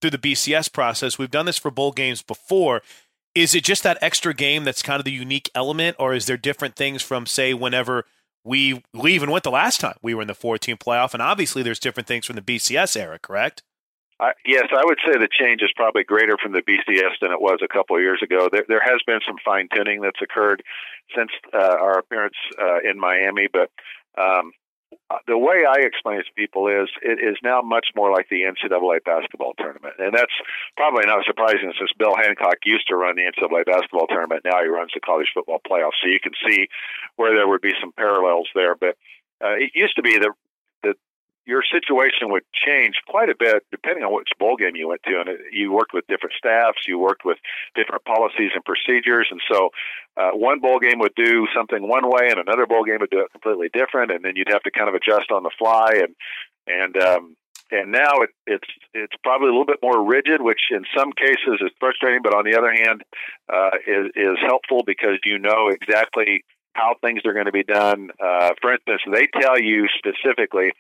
through 0.02 0.12
the 0.12 0.18
BCS 0.18 0.72
process. 0.72 1.18
We've 1.18 1.32
done 1.32 1.46
this 1.46 1.58
for 1.58 1.72
bowl 1.72 1.92
games 1.92 2.22
before. 2.22 2.82
Is 3.36 3.54
it 3.54 3.64
just 3.64 3.84
that 3.84 3.98
extra 4.02 4.34
game 4.34 4.64
that's 4.64 4.82
kind 4.82 5.00
of 5.00 5.06
the 5.06 5.12
unique 5.12 5.50
element, 5.54 5.96
or 6.00 6.14
is 6.14 6.26
there 6.26 6.38
different 6.38 6.76
things 6.76 7.02
from 7.02 7.26
say 7.26 7.54
whenever 7.54 8.06
we 8.44 8.82
we 8.94 9.14
even 9.14 9.30
went 9.30 9.44
the 9.44 9.52
last 9.52 9.82
time 9.82 9.96
we 10.02 10.14
were 10.14 10.22
in 10.22 10.28
the 10.28 10.34
14 10.34 10.78
playoff, 10.78 11.14
and 11.14 11.22
obviously 11.22 11.62
there's 11.62 11.80
different 11.80 12.08
things 12.08 12.26
from 12.26 12.36
the 12.36 12.42
BCS 12.42 12.98
era, 12.98 13.20
correct? 13.20 13.64
I, 14.20 14.32
yes, 14.46 14.66
I 14.72 14.84
would 14.84 14.98
say 15.06 15.20
the 15.20 15.30
change 15.30 15.62
is 15.62 15.70
probably 15.76 16.04
greater 16.04 16.38
from 16.42 16.54
the 16.54 16.64
BCS 16.64 17.20
than 17.22 17.32
it 17.32 17.40
was 17.40 17.60
a 17.64 17.68
couple 17.68 17.96
of 17.96 18.02
years 18.02 18.20
ago. 18.24 18.50
There, 18.52 18.66
there 18.68 18.82
has 18.82 19.00
been 19.06 19.20
some 19.28 19.36
fine 19.46 19.68
tuning 19.76 20.02
that's 20.02 20.22
occurred 20.24 20.64
since 21.16 21.30
uh, 21.54 21.78
our 21.80 22.00
appearance 22.00 22.36
uh, 22.60 22.80
in 22.84 23.00
Miami, 23.00 23.48
but 23.52 23.70
um, 24.20 24.54
the 25.28 25.38
way 25.38 25.64
I 25.68 25.84
explain 25.86 26.20
it 26.20 26.26
to 26.28 26.34
people 26.34 26.68
is 26.68 26.90
it 27.02 27.20
is 27.20 27.38
now 27.44 27.62
much 27.62 27.88
more 27.96 28.12
like 28.12 28.28
the 28.30 28.44
NCAA 28.44 29.04
basketball 29.04 29.54
tournament. 29.58 29.96
And 30.00 30.14
that's 30.14 30.34
probably 30.76 31.06
not 31.06 31.26
surprising 31.26 31.72
since 31.78 31.92
Bill 31.98 32.16
Hancock 32.16 32.58
used 32.66 32.88
to 32.90 32.96
run 32.96 33.16
the 33.16 33.24
NCAA 33.24 33.66
basketball 33.66 34.08
tournament. 34.08 34.44
Now 34.44 34.62
he 34.62 34.68
runs 34.68 34.92
the 34.94 35.00
college 35.00 35.28
football 35.34 35.60
playoff. 35.64 35.96
So 36.02 36.10
you 36.10 36.20
can 36.20 36.34
see 36.48 36.68
where 37.16 37.34
there 37.36 37.48
would 37.48 37.62
be 37.62 37.74
some 37.80 37.92
parallels 37.94 38.48
there. 38.54 38.76
But 38.76 38.98
uh, 39.44 39.56
it 39.56 39.72
used 39.76 39.96
to 39.96 40.02
be 40.02 40.18
the 40.18 40.34
your 41.48 41.64
situation 41.64 42.30
would 42.30 42.44
change 42.54 42.96
quite 43.08 43.30
a 43.30 43.36
bit 43.40 43.64
depending 43.72 44.04
on 44.04 44.14
which 44.14 44.28
bowl 44.38 44.58
game 44.58 44.76
you 44.76 44.90
went 44.90 45.02
to. 45.04 45.20
And 45.20 45.30
you 45.52 45.72
worked 45.72 45.94
with 45.94 46.06
different 46.08 46.36
staffs, 46.38 46.86
you 46.88 47.00
worked 47.00 47.24
with 47.24 47.38
different 47.74 48.04
policies 48.04 48.52
and 48.54 48.64
procedures. 48.66 49.28
And 49.32 49.42
so 49.50 49.70
uh, 50.18 50.32
one 50.32 50.60
bowl 50.60 50.80
game 50.80 51.00
would 51.00 51.16
do 51.16 51.48
something 51.56 51.88
one 51.88 52.06
way 52.06 52.30
and 52.30 52.40
another 52.40 52.68
bowl 52.68 52.84
game 52.84 52.98
would 53.00 53.10
do 53.10 53.22
it 53.22 53.32
completely 53.32 53.70
different. 53.74 54.12
And 54.12 54.26
then 54.26 54.36
you'd 54.36 54.52
have 54.52 54.64
to 54.64 54.72
kind 54.72 54.90
of 54.90 54.96
adjust 54.96 55.32
on 55.32 55.44
the 55.44 55.52
fly. 55.58 56.04
And, 56.04 56.14
and, 56.68 56.98
um, 57.02 57.38
and 57.72 57.92
now 57.92 58.22
it, 58.22 58.30
it's 58.46 58.68
it's 58.94 59.16
probably 59.24 59.50
a 59.50 59.52
little 59.52 59.66
bit 59.66 59.80
more 59.84 60.06
rigid, 60.06 60.42
which 60.42 60.72
in 60.72 60.86
some 60.96 61.12
cases 61.12 61.60
is 61.60 61.72
frustrating, 61.82 62.22
but 62.24 62.34
on 62.34 62.46
the 62.46 62.58
other 62.58 62.72
hand, 62.72 63.04
uh, 63.52 63.72
is 63.86 64.08
is 64.16 64.38
helpful 64.40 64.84
because 64.86 65.20
you 65.26 65.38
know 65.38 65.68
exactly 65.68 66.46
how 66.76 66.96
things 67.02 67.24
are 67.26 67.34
going 67.34 67.46
to 67.46 67.52
be 67.52 67.64
done. 67.64 68.10
Uh, 68.24 68.52
for 68.62 68.72
instance, 68.72 69.02
they 69.12 69.28
tell 69.42 69.60
you 69.60 69.88
specifically 69.98 70.72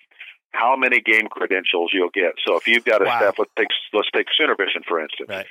how 0.51 0.75
many 0.75 1.01
game 1.01 1.27
credentials 1.29 1.91
you'll 1.93 2.09
get. 2.13 2.33
So 2.45 2.57
if 2.57 2.67
you've 2.67 2.85
got 2.85 3.01
a 3.01 3.05
wow. 3.05 3.17
staff, 3.17 3.35
let's 3.39 3.51
take 3.57 3.67
let's 3.93 4.09
take 4.13 4.27
Vision 4.37 4.83
for 4.87 4.99
instance. 4.99 5.29
Right. 5.29 5.45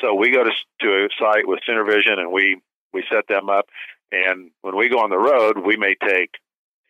So 0.00 0.14
we 0.14 0.30
go 0.30 0.44
to 0.44 0.50
to 0.80 0.88
a 0.88 1.08
site 1.18 1.46
with 1.46 1.60
Vision 1.66 2.18
and 2.18 2.30
we 2.32 2.60
we 2.92 3.04
set 3.10 3.26
them 3.28 3.48
up, 3.48 3.66
and 4.10 4.50
when 4.60 4.76
we 4.76 4.88
go 4.88 4.98
on 4.98 5.10
the 5.10 5.18
road, 5.18 5.58
we 5.64 5.76
may 5.76 5.94
take 5.94 6.30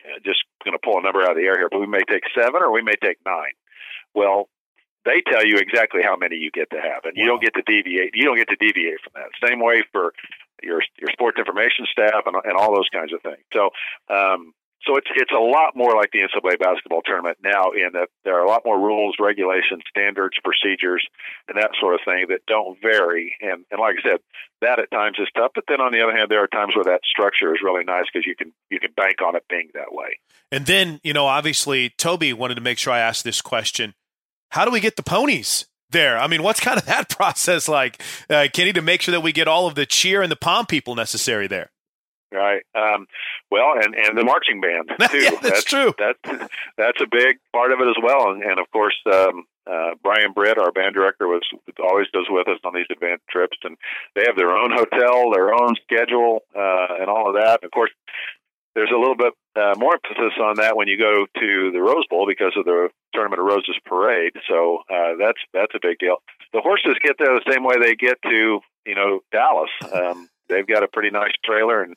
uh, 0.05 0.19
just 0.25 0.41
going 0.65 0.73
to 0.73 0.83
pull 0.83 0.99
a 0.99 1.03
number 1.03 1.23
out 1.23 1.31
of 1.31 1.37
the 1.37 1.45
air 1.45 1.57
here, 1.57 1.69
but 1.71 1.79
we 1.79 1.87
may 1.87 2.03
take 2.11 2.25
seven 2.35 2.61
or 2.63 2.73
we 2.73 2.83
may 2.83 2.97
take 3.03 3.19
nine. 3.25 3.55
Well, 4.15 4.49
they 5.05 5.23
tell 5.31 5.47
you 5.47 5.57
exactly 5.57 6.03
how 6.03 6.17
many 6.17 6.37
you 6.37 6.51
get 6.51 6.71
to 6.71 6.81
have, 6.81 7.05
and 7.05 7.15
wow. 7.17 7.23
you 7.23 7.27
don't 7.27 7.43
get 7.43 7.55
to 7.55 7.63
deviate. 7.63 8.15
You 8.15 8.25
don't 8.25 8.37
get 8.37 8.49
to 8.49 8.57
deviate 8.57 9.01
from 9.03 9.13
that. 9.15 9.31
Same 9.49 9.61
way 9.61 9.85
for 9.93 10.13
your 10.63 10.83
your 10.99 11.11
sports 11.13 11.39
information 11.39 11.87
staff 11.91 12.23
and, 12.27 12.37
and 12.45 12.57
all 12.57 12.75
those 12.75 12.89
kinds 12.93 13.13
of 13.13 13.23
things. 13.23 13.43
So 13.53 13.71
um, 14.09 14.53
so 14.87 14.97
it's 14.97 15.07
it's 15.15 15.31
a 15.31 15.41
lot 15.41 15.77
more 15.77 15.95
like 15.95 16.11
the 16.11 16.21
NCAA 16.21 16.59
basketball 16.59 17.03
tournament 17.03 17.39
now, 17.43 17.71
in 17.71 17.93
that 17.93 18.09
there 18.25 18.39
are 18.39 18.45
a 18.45 18.49
lot 18.49 18.63
more 18.65 18.79
rules, 18.79 19.17
regulations, 19.21 19.83
standards, 19.89 20.37
procedures, 20.43 21.07
and 21.49 21.57
that 21.57 21.71
sort 21.81 21.95
of 21.95 22.01
thing 22.05 22.27
that 22.31 22.41
don't 22.47 22.81
vary. 22.83 23.35
And 23.41 23.65
and 23.71 23.81
like 23.81 23.97
I 24.01 24.11
said, 24.11 24.21
that 24.61 24.81
at 24.81 24.91
times 24.91 25.19
is 25.21 25.29
tough. 25.37 25.53
But 25.55 25.65
then 25.69 25.81
on 25.81 25.93
the 25.93 26.03
other 26.03 26.17
hand, 26.17 26.31
there 26.31 26.43
are 26.43 26.49
times 26.49 26.75
where 26.75 26.85
that 26.85 27.03
structure 27.05 27.55
is 27.55 27.61
really 27.63 27.85
nice 27.85 28.05
because 28.13 28.27
you 28.27 28.35
can 28.35 28.53
you 28.71 28.81
can 28.81 28.91
bank 28.97 29.23
on 29.23 29.37
it 29.37 29.45
being 29.49 29.71
that 29.75 29.93
way. 29.93 30.19
And 30.51 30.67
then 30.67 31.01
you 31.05 31.13
know, 31.13 31.27
obviously, 31.27 31.91
Toby 31.91 32.33
wanted 32.33 32.57
to 32.57 32.61
make 32.61 32.79
sure 32.79 32.93
I 32.93 33.01
asked 33.01 33.25
this 33.25 33.41
question: 33.41 33.95
How 34.51 34.65
do 34.65 34.71
we 34.71 34.81
get 34.81 34.97
the 34.97 35.03
ponies? 35.03 35.67
There, 35.91 36.19
I 36.19 36.27
mean, 36.27 36.43
what's 36.43 36.59
kind 36.59 36.79
of 36.79 36.87
that 36.87 37.11
process 37.11 37.69
like, 37.69 38.03
uh, 38.31 38.49
Kenny, 38.51 38.73
to 38.73 38.81
make 38.81 39.03
sure 39.03 39.13
that 39.13 39.21
we 39.21 39.31
get 39.31 39.47
all 39.47 39.67
of 39.67 39.75
the 39.75 39.85
cheer 39.85 40.23
and 40.23 40.33
the 40.33 40.37
pom 40.37 40.65
people 40.65 40.95
necessary 40.95 41.47
there? 41.47 41.71
Right. 42.33 42.63
Um, 42.75 43.07
well, 43.51 43.75
and 43.75 43.95
and 43.95 44.17
the 44.17 44.25
marching 44.25 44.61
band 44.61 44.89
too. 45.11 45.19
yeah, 45.19 45.31
that's, 45.31 45.43
that's, 45.43 45.65
true. 45.65 45.95
That's 45.99 46.19
that's 46.79 47.01
a 47.01 47.07
big 47.11 47.37
part 47.53 47.73
of 47.73 47.81
it 47.81 47.89
as 47.89 47.97
well. 48.03 48.31
And, 48.31 48.43
and 48.43 48.59
of 48.59 48.71
course, 48.73 48.97
um, 49.13 49.45
uh, 49.71 49.91
Brian 50.03 50.33
Britt, 50.33 50.59
our 50.59 50.73
band 50.73 50.95
director, 50.95 51.29
was 51.29 51.43
always 51.83 52.07
goes 52.09 52.27
with 52.31 52.49
us 52.49 52.59
on 52.65 52.75
these 52.75 52.87
advanced 52.91 53.29
trips, 53.29 53.59
and 53.65 53.77
they 54.15 54.23
have 54.27 54.37
their 54.37 54.57
own 54.57 54.71
hotel, 54.73 55.31
their 55.31 55.53
own 55.53 55.75
schedule, 55.85 56.41
uh, 56.57 56.99
and 57.01 57.09
all 57.11 57.29
of 57.29 57.35
that. 57.35 57.61
And 57.63 57.69
of 57.69 57.71
course, 57.71 57.91
there's 58.75 58.91
a 58.95 58.99
little 58.99 59.17
bit 59.17 59.35
uh, 59.55 59.75
more 59.77 59.95
emphasis 59.95 60.39
on 60.41 60.57
that 60.57 60.77
when 60.77 60.89
you 60.89 60.97
go 60.97 61.27
to 61.39 61.71
the 61.73 61.81
Rose 61.81 62.07
Bowl 62.09 62.27
because 62.27 62.53
of 62.57 62.65
the 62.65 62.89
Tournament 63.15 63.41
of 63.41 63.47
Roses 63.47 63.77
parade. 63.85 64.33
So 64.49 64.79
uh, 64.91 65.15
that's 65.19 65.39
that's 65.53 65.75
a 65.75 65.81
big 65.83 65.99
deal. 65.99 66.17
The 66.53 66.61
horses 66.61 66.97
get 67.03 67.17
there 67.19 67.35
the 67.35 67.53
same 67.53 67.65
way 67.65 67.77
they 67.79 67.95
get 67.95 68.17
to 68.23 68.61
you 68.87 68.95
know 68.95 69.21
Dallas. 69.31 69.71
Um, 69.93 70.29
they've 70.53 70.67
got 70.67 70.83
a 70.83 70.89
pretty 70.89 71.11
nice 71.11 71.33
trailer 71.45 71.83
and 71.83 71.97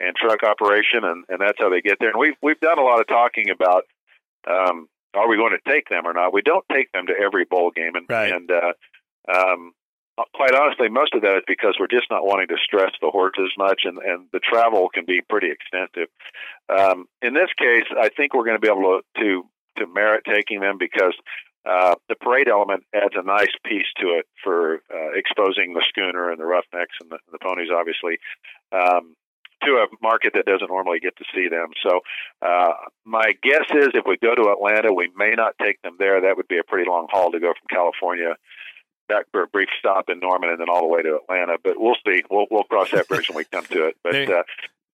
and 0.00 0.16
truck 0.16 0.42
operation, 0.42 1.04
and 1.04 1.24
and 1.28 1.40
that's 1.40 1.58
how 1.58 1.70
they 1.70 1.80
get 1.80 1.98
there. 2.00 2.10
And 2.10 2.18
we've 2.18 2.36
we've 2.42 2.60
done 2.60 2.78
a 2.78 2.82
lot 2.82 3.00
of 3.00 3.06
talking 3.06 3.50
about 3.50 3.84
um, 4.48 4.88
are 5.14 5.28
we 5.28 5.36
going 5.36 5.56
to 5.56 5.70
take 5.70 5.88
them 5.88 6.06
or 6.06 6.12
not. 6.12 6.32
We 6.32 6.42
don't 6.42 6.64
take 6.70 6.90
them 6.92 7.06
to 7.06 7.12
every 7.12 7.44
bowl 7.44 7.70
game, 7.70 7.94
and 7.94 8.06
right. 8.08 8.32
and 8.32 8.50
uh, 8.50 8.72
um, 9.32 9.72
quite 10.34 10.54
honestly, 10.54 10.88
most 10.88 11.14
of 11.14 11.22
that 11.22 11.36
is 11.36 11.42
because 11.46 11.76
we're 11.78 11.86
just 11.86 12.10
not 12.10 12.24
wanting 12.24 12.48
to 12.48 12.56
stress 12.62 12.92
the 13.00 13.10
horses 13.10 13.52
much, 13.56 13.82
and 13.84 13.98
and 13.98 14.26
the 14.32 14.40
travel 14.40 14.88
can 14.92 15.04
be 15.04 15.20
pretty 15.28 15.50
extensive. 15.50 16.08
Um, 16.68 17.06
in 17.20 17.34
this 17.34 17.50
case, 17.58 17.86
I 17.98 18.08
think 18.08 18.34
we're 18.34 18.44
going 18.44 18.60
to 18.60 18.60
be 18.60 18.68
able 18.68 19.00
to 19.00 19.20
to 19.20 19.44
to 19.78 19.86
merit 19.92 20.24
taking 20.26 20.60
them 20.60 20.76
because 20.78 21.14
uh, 21.64 21.94
the 22.08 22.16
parade 22.16 22.48
element 22.48 22.84
adds 22.94 23.14
a 23.14 23.22
nice 23.22 23.54
piece 23.64 23.86
to 24.00 24.18
it 24.18 24.26
for 24.42 24.82
uh, 24.92 25.12
exposing 25.14 25.74
the 25.74 25.84
schooner 25.88 26.30
and 26.30 26.40
the 26.40 26.46
Ruf/Neks 26.46 26.96
and 27.00 27.10
the, 27.10 27.18
the 27.30 27.38
ponies, 27.38 27.68
obviously, 27.74 28.18
um, 28.72 29.14
to 29.64 29.72
a 29.74 29.86
market 30.02 30.32
that 30.34 30.44
doesn't 30.44 30.68
normally 30.68 30.98
get 30.98 31.16
to 31.18 31.24
see 31.34 31.48
them. 31.48 31.68
So, 31.82 32.00
uh, 32.42 32.72
my 33.04 33.32
guess 33.42 33.66
is 33.70 33.90
if 33.94 34.04
we 34.06 34.16
go 34.16 34.34
to 34.34 34.50
Atlanta, 34.50 34.92
we 34.92 35.10
may 35.16 35.34
not 35.36 35.54
take 35.62 35.80
them 35.82 35.94
there. 35.98 36.20
That 36.20 36.36
would 36.36 36.48
be 36.48 36.58
a 36.58 36.64
pretty 36.64 36.88
long 36.90 37.06
haul 37.10 37.30
to 37.30 37.38
go 37.38 37.52
from 37.54 37.68
California 37.70 38.34
back 39.08 39.26
for 39.30 39.42
a 39.42 39.46
brief 39.46 39.68
stop 39.78 40.08
in 40.08 40.20
Norman 40.20 40.50
and 40.50 40.60
then 40.60 40.68
all 40.68 40.82
the 40.82 40.88
way 40.88 41.02
to 41.02 41.18
Atlanta. 41.22 41.58
But 41.62 41.74
we'll 41.76 41.96
see. 42.06 42.22
We'll 42.30 42.46
we'll 42.50 42.64
cross 42.64 42.90
that 42.92 43.08
bridge 43.08 43.28
when 43.28 43.36
we 43.36 43.44
come 43.44 43.64
to 43.66 43.86
it. 43.86 43.96
But 44.02 44.28
uh, 44.28 44.42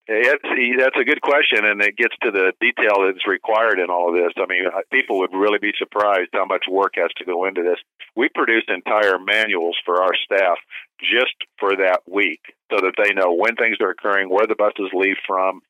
that's 0.09 0.97
a 0.97 1.05
good 1.05 1.21
question, 1.21 1.65
and 1.65 1.83
it 1.83 1.97
gets 1.97 2.15
to 2.23 2.31
the 2.31 2.53
detail 2.61 3.05
that's 3.05 3.27
required 3.27 3.79
in 3.79 3.91
all 3.91 4.09
of 4.09 4.15
this. 4.15 4.33
I 4.39 4.47
mean, 4.49 4.65
people 4.91 5.19
would 5.19 5.35
really 5.35 5.59
be 5.59 5.73
surprised 5.79 6.31
how 6.33 6.47
much 6.47 6.65
work 6.71 6.95
has 6.97 7.11
to 7.19 7.25
go 7.25 7.45
into 7.45 7.63
this. 7.63 7.79
We 8.17 8.29
produce 8.35 8.65
entire 8.69 9.19
manuals 9.19 9.77
for 9.85 10.03
our 10.03 10.15
staff 10.25 10.57
just 10.99 11.35
for 11.59 11.77
that 11.77 12.01
week 12.11 12.41
so 12.71 12.79
that 12.81 12.95
they 12.97 13.13
know 13.13 13.35
when 13.35 13.57
things 13.57 13.77
are 13.81 13.91
occurring, 13.91 14.31
where 14.31 14.47
the 14.47 14.57
buses 14.57 14.91
leave 14.95 15.17
from, 15.27 15.61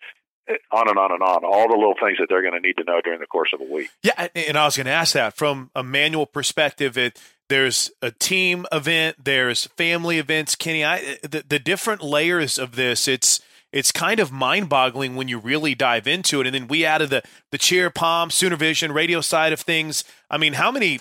on 0.70 0.88
and 0.88 0.98
on 0.98 1.12
and 1.12 1.22
on. 1.22 1.44
All 1.44 1.68
the 1.68 1.76
little 1.76 1.96
things 2.00 2.18
that 2.18 2.26
they're 2.28 2.42
going 2.42 2.54
to 2.54 2.60
need 2.60 2.76
to 2.78 2.84
know 2.84 3.00
during 3.02 3.20
the 3.20 3.26
course 3.26 3.50
of 3.52 3.60
a 3.60 3.64
week. 3.64 3.90
Yeah, 4.02 4.28
and 4.34 4.56
I 4.56 4.64
was 4.64 4.76
going 4.76 4.86
to 4.86 4.92
ask 4.92 5.14
that 5.14 5.36
from 5.36 5.70
a 5.74 5.82
manual 5.82 6.26
perspective. 6.26 6.96
It 6.96 7.20
there's 7.48 7.90
a 8.02 8.10
team 8.10 8.66
event, 8.70 9.16
there's 9.24 9.66
family 9.68 10.18
events. 10.18 10.54
Kenny, 10.54 10.84
I 10.84 11.18
the, 11.22 11.44
the 11.46 11.58
different 11.58 12.02
layers 12.02 12.58
of 12.58 12.76
this. 12.76 13.08
It's 13.08 13.40
it's 13.72 13.92
kind 13.92 14.20
of 14.20 14.32
mind 14.32 14.68
boggling 14.68 15.16
when 15.16 15.28
you 15.28 15.38
really 15.38 15.74
dive 15.74 16.06
into 16.06 16.40
it. 16.40 16.46
And 16.46 16.54
then 16.54 16.68
we 16.68 16.84
added 16.84 17.10
the 17.10 17.22
the 17.50 17.58
cheer, 17.58 17.90
pom, 17.90 18.30
Sooner 18.30 18.56
Vision, 18.56 18.92
radio 18.92 19.20
side 19.20 19.52
of 19.52 19.60
things. 19.60 20.04
I 20.30 20.38
mean, 20.38 20.54
how 20.54 20.70
many? 20.70 21.00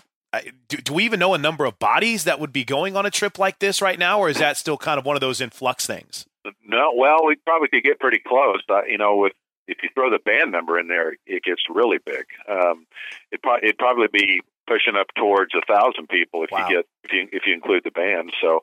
Do, 0.68 0.78
do 0.78 0.94
we 0.94 1.06
even 1.06 1.20
know 1.20 1.34
a 1.34 1.38
number 1.38 1.66
of 1.66 1.80
bodies 1.80 2.26
that 2.26 2.40
would 2.40 2.52
be 2.52 2.64
going 2.66 2.96
on 2.96 3.06
a 3.06 3.10
trip 3.10 3.40
like 3.40 3.60
this 3.60 3.82
right 3.82 3.98
now, 3.98 4.20
or 4.20 4.30
is 4.30 4.38
that 4.38 4.58
still 4.58 4.78
kind 4.78 5.00
of 5.00 5.06
one 5.06 5.16
of 5.16 5.22
those 5.22 5.42
influx 5.42 5.88
things? 5.88 6.26
No, 6.66 6.94
well, 6.96 7.26
we 7.26 7.38
probably 7.38 7.70
could 7.70 7.84
get 7.84 8.00
pretty 8.00 8.20
close. 8.20 8.62
Uh, 8.70 8.84
you 8.84 8.98
know, 8.98 9.16
with 9.16 9.34
if 9.68 9.78
you 9.84 9.90
throw 9.94 10.10
the 10.10 10.20
band 10.20 10.52
number 10.52 10.80
in 10.80 10.88
there, 10.88 11.14
it 11.26 11.44
gets 11.44 11.62
really 11.74 11.98
big. 12.06 12.26
Um, 12.50 12.86
it 13.32 13.42
pro- 13.42 13.58
it'd 13.58 13.78
probably 13.78 14.08
be 14.12 14.42
pushing 14.68 14.96
up 15.00 15.08
towards 15.16 15.54
a 15.56 15.62
thousand 15.66 16.10
people 16.10 16.44
if 16.44 16.52
wow. 16.52 16.68
you 16.68 16.76
get 16.76 16.86
if 17.04 17.14
you 17.14 17.28
if 17.32 17.44
you 17.46 17.54
include 17.54 17.84
the 17.84 17.92
band. 17.92 18.32
So 18.42 18.60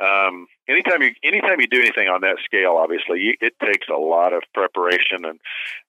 um, 0.00 0.46
anytime 0.68 1.02
you 1.02 1.12
anytime 1.22 1.60
you 1.60 1.66
do 1.66 1.80
anything 1.80 2.08
on 2.08 2.22
that 2.22 2.36
scale, 2.44 2.76
obviously 2.76 3.20
you, 3.20 3.34
it 3.40 3.54
takes 3.60 3.88
a 3.88 3.98
lot 3.98 4.32
of 4.32 4.42
preparation 4.54 5.24
and 5.24 5.38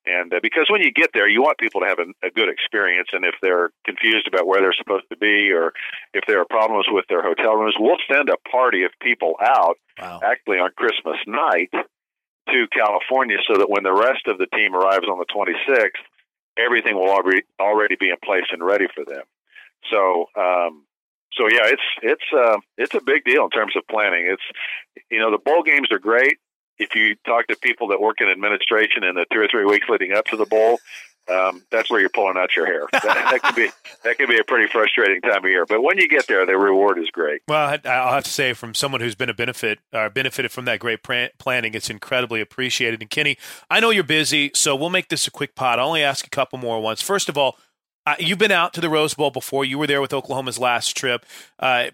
and 0.05 0.33
uh, 0.33 0.39
because 0.41 0.67
when 0.69 0.81
you 0.81 0.91
get 0.91 1.11
there, 1.13 1.29
you 1.29 1.41
want 1.41 1.59
people 1.59 1.81
to 1.81 1.87
have 1.87 1.99
a, 1.99 2.07
a 2.25 2.31
good 2.31 2.49
experience. 2.49 3.09
And 3.13 3.23
if 3.23 3.35
they're 3.41 3.69
confused 3.85 4.27
about 4.27 4.47
where 4.47 4.59
they're 4.59 4.73
supposed 4.77 5.05
to 5.09 5.17
be, 5.17 5.51
or 5.51 5.73
if 6.13 6.23
there 6.27 6.41
are 6.41 6.45
problems 6.45 6.87
with 6.89 7.05
their 7.07 7.21
hotel 7.21 7.55
rooms, 7.55 7.75
we'll 7.79 8.01
send 8.11 8.29
a 8.29 8.37
party 8.49 8.83
of 8.83 8.91
people 8.99 9.35
out 9.41 9.77
wow. 9.99 10.19
actually 10.23 10.57
on 10.57 10.71
Christmas 10.75 11.17
night 11.27 11.69
to 11.71 12.67
California 12.73 13.37
so 13.47 13.57
that 13.57 13.69
when 13.69 13.83
the 13.83 13.93
rest 13.93 14.27
of 14.27 14.37
the 14.39 14.47
team 14.47 14.75
arrives 14.75 15.05
on 15.07 15.19
the 15.19 15.25
26th, 15.25 16.01
everything 16.57 16.95
will 16.95 17.09
already 17.09 17.43
already 17.59 17.95
be 17.95 18.09
in 18.09 18.17
place 18.23 18.45
and 18.51 18.63
ready 18.63 18.87
for 18.93 19.05
them. 19.05 19.23
So, 19.89 20.25
um, 20.35 20.83
so 21.33 21.47
yeah, 21.47 21.65
it's 21.65 21.81
it's 22.01 22.23
uh, 22.35 22.57
it's 22.77 22.95
a 22.95 23.01
big 23.01 23.23
deal 23.23 23.45
in 23.45 23.49
terms 23.49 23.75
of 23.75 23.83
planning. 23.87 24.27
It's 24.27 25.03
you 25.09 25.19
know 25.19 25.31
the 25.31 25.37
bowl 25.37 25.63
games 25.63 25.91
are 25.91 25.99
great. 25.99 26.37
If 26.77 26.95
you 26.95 27.15
talk 27.25 27.47
to 27.47 27.55
people 27.55 27.89
that 27.89 28.01
work 28.01 28.21
in 28.21 28.29
administration 28.29 29.03
in 29.03 29.15
the 29.15 29.25
two 29.31 29.39
or 29.39 29.47
three 29.47 29.65
weeks 29.65 29.87
leading 29.87 30.13
up 30.13 30.25
to 30.25 30.37
the 30.37 30.45
bowl, 30.45 30.79
um, 31.29 31.63
that's 31.69 31.89
where 31.89 31.99
you're 31.99 32.09
pulling 32.09 32.37
out 32.37 32.55
your 32.55 32.65
hair. 32.65 32.87
That, 33.01 33.31
that 33.31 33.41
could 33.41 33.55
be 33.55 33.69
that 34.03 34.17
could 34.17 34.29
be 34.29 34.37
a 34.37 34.43
pretty 34.43 34.67
frustrating 34.67 35.21
time 35.21 35.43
of 35.43 35.49
year. 35.49 35.65
But 35.65 35.81
when 35.81 35.97
you 35.97 36.07
get 36.07 36.27
there, 36.27 36.45
the 36.45 36.57
reward 36.57 36.99
is 36.99 37.09
great. 37.09 37.41
Well, 37.47 37.79
I'll 37.85 38.13
have 38.13 38.23
to 38.23 38.29
say, 38.29 38.53
from 38.53 38.73
someone 38.73 39.01
who's 39.01 39.15
been 39.15 39.29
a 39.29 39.33
benefit 39.33 39.79
uh, 39.91 40.09
benefited 40.09 40.51
from 40.51 40.65
that 40.65 40.79
great 40.79 41.01
planning, 41.03 41.73
it's 41.73 41.89
incredibly 41.89 42.41
appreciated. 42.41 43.01
And 43.01 43.09
Kenny, 43.09 43.37
I 43.69 43.79
know 43.79 43.89
you're 43.89 44.03
busy, 44.03 44.51
so 44.53 44.75
we'll 44.75 44.89
make 44.89 45.09
this 45.09 45.27
a 45.27 45.31
quick 45.31 45.55
pot. 45.55 45.79
I'll 45.79 45.87
only 45.87 46.03
ask 46.03 46.25
a 46.25 46.29
couple 46.29 46.59
more 46.59 46.79
ones. 46.79 47.01
First 47.01 47.27
of 47.27 47.37
all, 47.37 47.57
uh, 48.05 48.15
you've 48.19 48.39
been 48.39 48.51
out 48.51 48.73
to 48.73 48.81
the 48.81 48.89
Rose 48.89 49.13
Bowl 49.13 49.29
before. 49.29 49.63
You 49.63 49.77
were 49.77 49.87
there 49.87 50.01
with 50.01 50.13
Oklahoma's 50.13 50.57
last 50.57 50.97
trip. 50.97 51.25
Uh, 51.59 51.87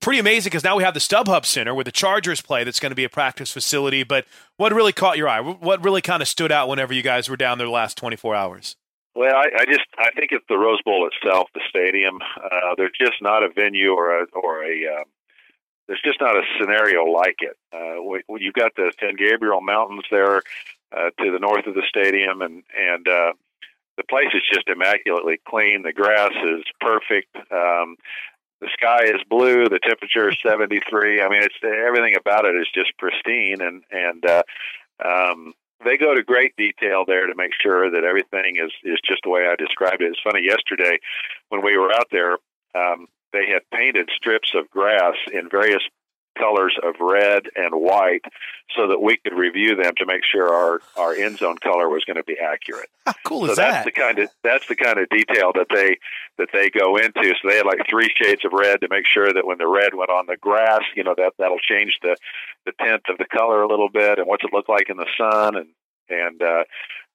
pretty 0.00 0.18
amazing 0.18 0.50
because 0.50 0.64
now 0.64 0.76
we 0.76 0.82
have 0.84 0.94
the 0.94 1.00
StubHub 1.00 1.46
Center 1.46 1.74
where 1.74 1.84
the 1.84 1.92
Chargers 1.92 2.40
play. 2.40 2.64
That's 2.64 2.80
going 2.80 2.90
to 2.90 2.96
be 2.96 3.04
a 3.04 3.08
practice 3.08 3.50
facility. 3.50 4.02
But 4.02 4.26
what 4.56 4.72
really 4.72 4.92
caught 4.92 5.16
your 5.16 5.28
eye? 5.28 5.40
What 5.40 5.82
really 5.82 6.02
kind 6.02 6.20
of 6.20 6.28
stood 6.28 6.52
out 6.52 6.68
whenever 6.68 6.92
you 6.92 7.02
guys 7.02 7.28
were 7.28 7.36
down 7.36 7.58
there 7.58 7.66
the 7.66 7.72
last 7.72 7.96
24 7.96 8.34
hours? 8.34 8.76
Well, 9.14 9.34
I, 9.34 9.46
I 9.60 9.64
just 9.64 9.86
I 9.96 10.10
think 10.16 10.32
it's 10.32 10.44
the 10.48 10.58
Rose 10.58 10.82
Bowl 10.84 11.08
itself, 11.08 11.48
the 11.54 11.60
stadium. 11.68 12.18
Uh, 12.42 12.74
there's 12.76 12.92
just 13.00 13.22
not 13.22 13.42
a 13.42 13.48
venue 13.48 13.92
or 13.92 14.22
a 14.22 14.26
or 14.32 14.64
a 14.64 15.00
um, 15.00 15.04
there's 15.86 16.02
just 16.04 16.20
not 16.20 16.36
a 16.36 16.42
scenario 16.58 17.04
like 17.04 17.36
it. 17.38 17.56
Uh, 17.72 18.02
we, 18.02 18.22
you've 18.40 18.54
got 18.54 18.74
the 18.74 18.92
San 18.98 19.16
Gabriel 19.16 19.60
Mountains 19.60 20.02
there 20.10 20.42
uh, 20.92 21.10
to 21.20 21.30
the 21.30 21.38
north 21.38 21.66
of 21.66 21.74
the 21.74 21.84
stadium, 21.88 22.42
and 22.42 22.64
and 22.76 23.06
uh, 23.06 23.32
the 23.96 24.04
place 24.04 24.32
is 24.34 24.42
just 24.52 24.68
immaculately 24.68 25.38
clean. 25.46 25.82
The 25.82 25.92
grass 25.92 26.32
is 26.44 26.64
perfect. 26.80 27.34
Um, 27.50 27.96
the 28.60 28.68
sky 28.72 29.04
is 29.04 29.20
blue. 29.28 29.68
The 29.68 29.80
temperature 29.82 30.28
is 30.28 30.36
73. 30.44 31.22
I 31.22 31.28
mean, 31.28 31.42
it's 31.42 31.54
everything 31.62 32.16
about 32.16 32.46
it 32.46 32.56
is 32.56 32.68
just 32.74 32.96
pristine, 32.98 33.60
and 33.60 33.82
and 33.90 34.24
uh, 34.24 34.42
um, 35.04 35.52
they 35.84 35.96
go 35.96 36.14
to 36.14 36.22
great 36.22 36.56
detail 36.56 37.04
there 37.06 37.26
to 37.26 37.34
make 37.36 37.52
sure 37.60 37.90
that 37.90 38.04
everything 38.04 38.56
is 38.56 38.72
is 38.84 38.98
just 39.04 39.22
the 39.24 39.30
way 39.30 39.46
I 39.46 39.56
described 39.56 40.02
it. 40.02 40.06
It's 40.06 40.20
funny. 40.22 40.44
Yesterday, 40.44 40.98
when 41.50 41.62
we 41.62 41.76
were 41.76 41.92
out 41.92 42.08
there, 42.10 42.38
um, 42.74 43.06
they 43.32 43.46
had 43.46 43.62
painted 43.72 44.08
strips 44.16 44.52
of 44.54 44.70
grass 44.70 45.14
in 45.32 45.48
various 45.50 45.82
colors 46.36 46.76
of 46.82 46.94
red 47.00 47.44
and 47.56 47.74
white 47.74 48.24
so 48.76 48.88
that 48.88 49.00
we 49.00 49.16
could 49.16 49.34
review 49.34 49.76
them 49.76 49.94
to 49.98 50.06
make 50.06 50.22
sure 50.24 50.52
our, 50.52 50.80
our 50.96 51.14
end 51.14 51.38
zone 51.38 51.58
color 51.58 51.88
was 51.88 52.04
going 52.04 52.16
to 52.16 52.24
be 52.24 52.36
accurate. 52.38 52.88
How 53.06 53.12
cool 53.24 53.46
so 53.46 53.52
is 53.52 53.56
that's 53.56 53.76
that? 53.76 53.84
The 53.84 53.92
kind 53.92 54.18
of, 54.18 54.28
that's 54.42 54.66
the 54.66 54.76
kind 54.76 54.98
of 54.98 55.08
detail 55.08 55.52
that 55.54 55.66
they 55.72 55.98
that 56.38 56.48
they 56.52 56.70
go 56.70 56.96
into. 56.96 57.34
So 57.40 57.48
they 57.48 57.56
had 57.56 57.66
like 57.66 57.82
three 57.88 58.12
shades 58.20 58.44
of 58.44 58.52
red 58.52 58.80
to 58.80 58.88
make 58.88 59.06
sure 59.06 59.32
that 59.32 59.46
when 59.46 59.58
the 59.58 59.68
red 59.68 59.94
went 59.94 60.10
on 60.10 60.26
the 60.26 60.36
grass, 60.36 60.82
you 60.96 61.04
know, 61.04 61.14
that 61.16 61.34
that'll 61.38 61.58
change 61.58 61.98
the 62.02 62.16
the 62.66 62.72
tint 62.80 63.02
of 63.08 63.18
the 63.18 63.26
color 63.26 63.62
a 63.62 63.68
little 63.68 63.90
bit 63.90 64.18
and 64.18 64.26
what's 64.26 64.44
it 64.44 64.52
look 64.52 64.68
like 64.68 64.88
in 64.88 64.96
the 64.96 65.06
sun 65.16 65.56
and 65.56 65.68
and 66.08 66.42
uh, 66.42 66.64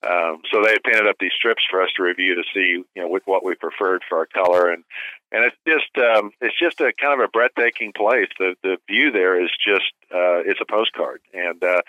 um, 0.08 0.42
so 0.52 0.64
they 0.64 0.78
painted 0.86 1.08
up 1.08 1.18
these 1.20 1.34
strips 1.36 1.64
for 1.70 1.82
us 1.82 1.90
to 1.98 2.04
review 2.04 2.36
to 2.36 2.44
see, 2.54 2.84
you 2.96 3.02
know, 3.02 3.10
with 3.10 3.24
what 3.26 3.44
we 3.44 3.56
preferred 3.56 4.02
for 4.08 4.20
our 4.20 4.26
color, 4.26 4.72
and 4.72 4.84
and 5.32 5.44
it's 5.44 5.58
just 5.68 5.92
um, 5.98 6.32
it's 6.40 6.58
just 6.58 6.80
a 6.80 6.94
kind 6.94 7.20
of 7.20 7.26
a 7.26 7.28
breathtaking 7.28 7.92
place. 7.92 8.30
The 8.40 8.56
the 8.64 8.78
view 8.88 9.12
there 9.12 9.44
is 9.44 9.50
just 9.64 9.92
uh, 10.12 10.40
it's 10.48 10.62
a 10.62 10.72
postcard, 10.72 11.20
and 11.34 11.62
uh, 11.62 11.82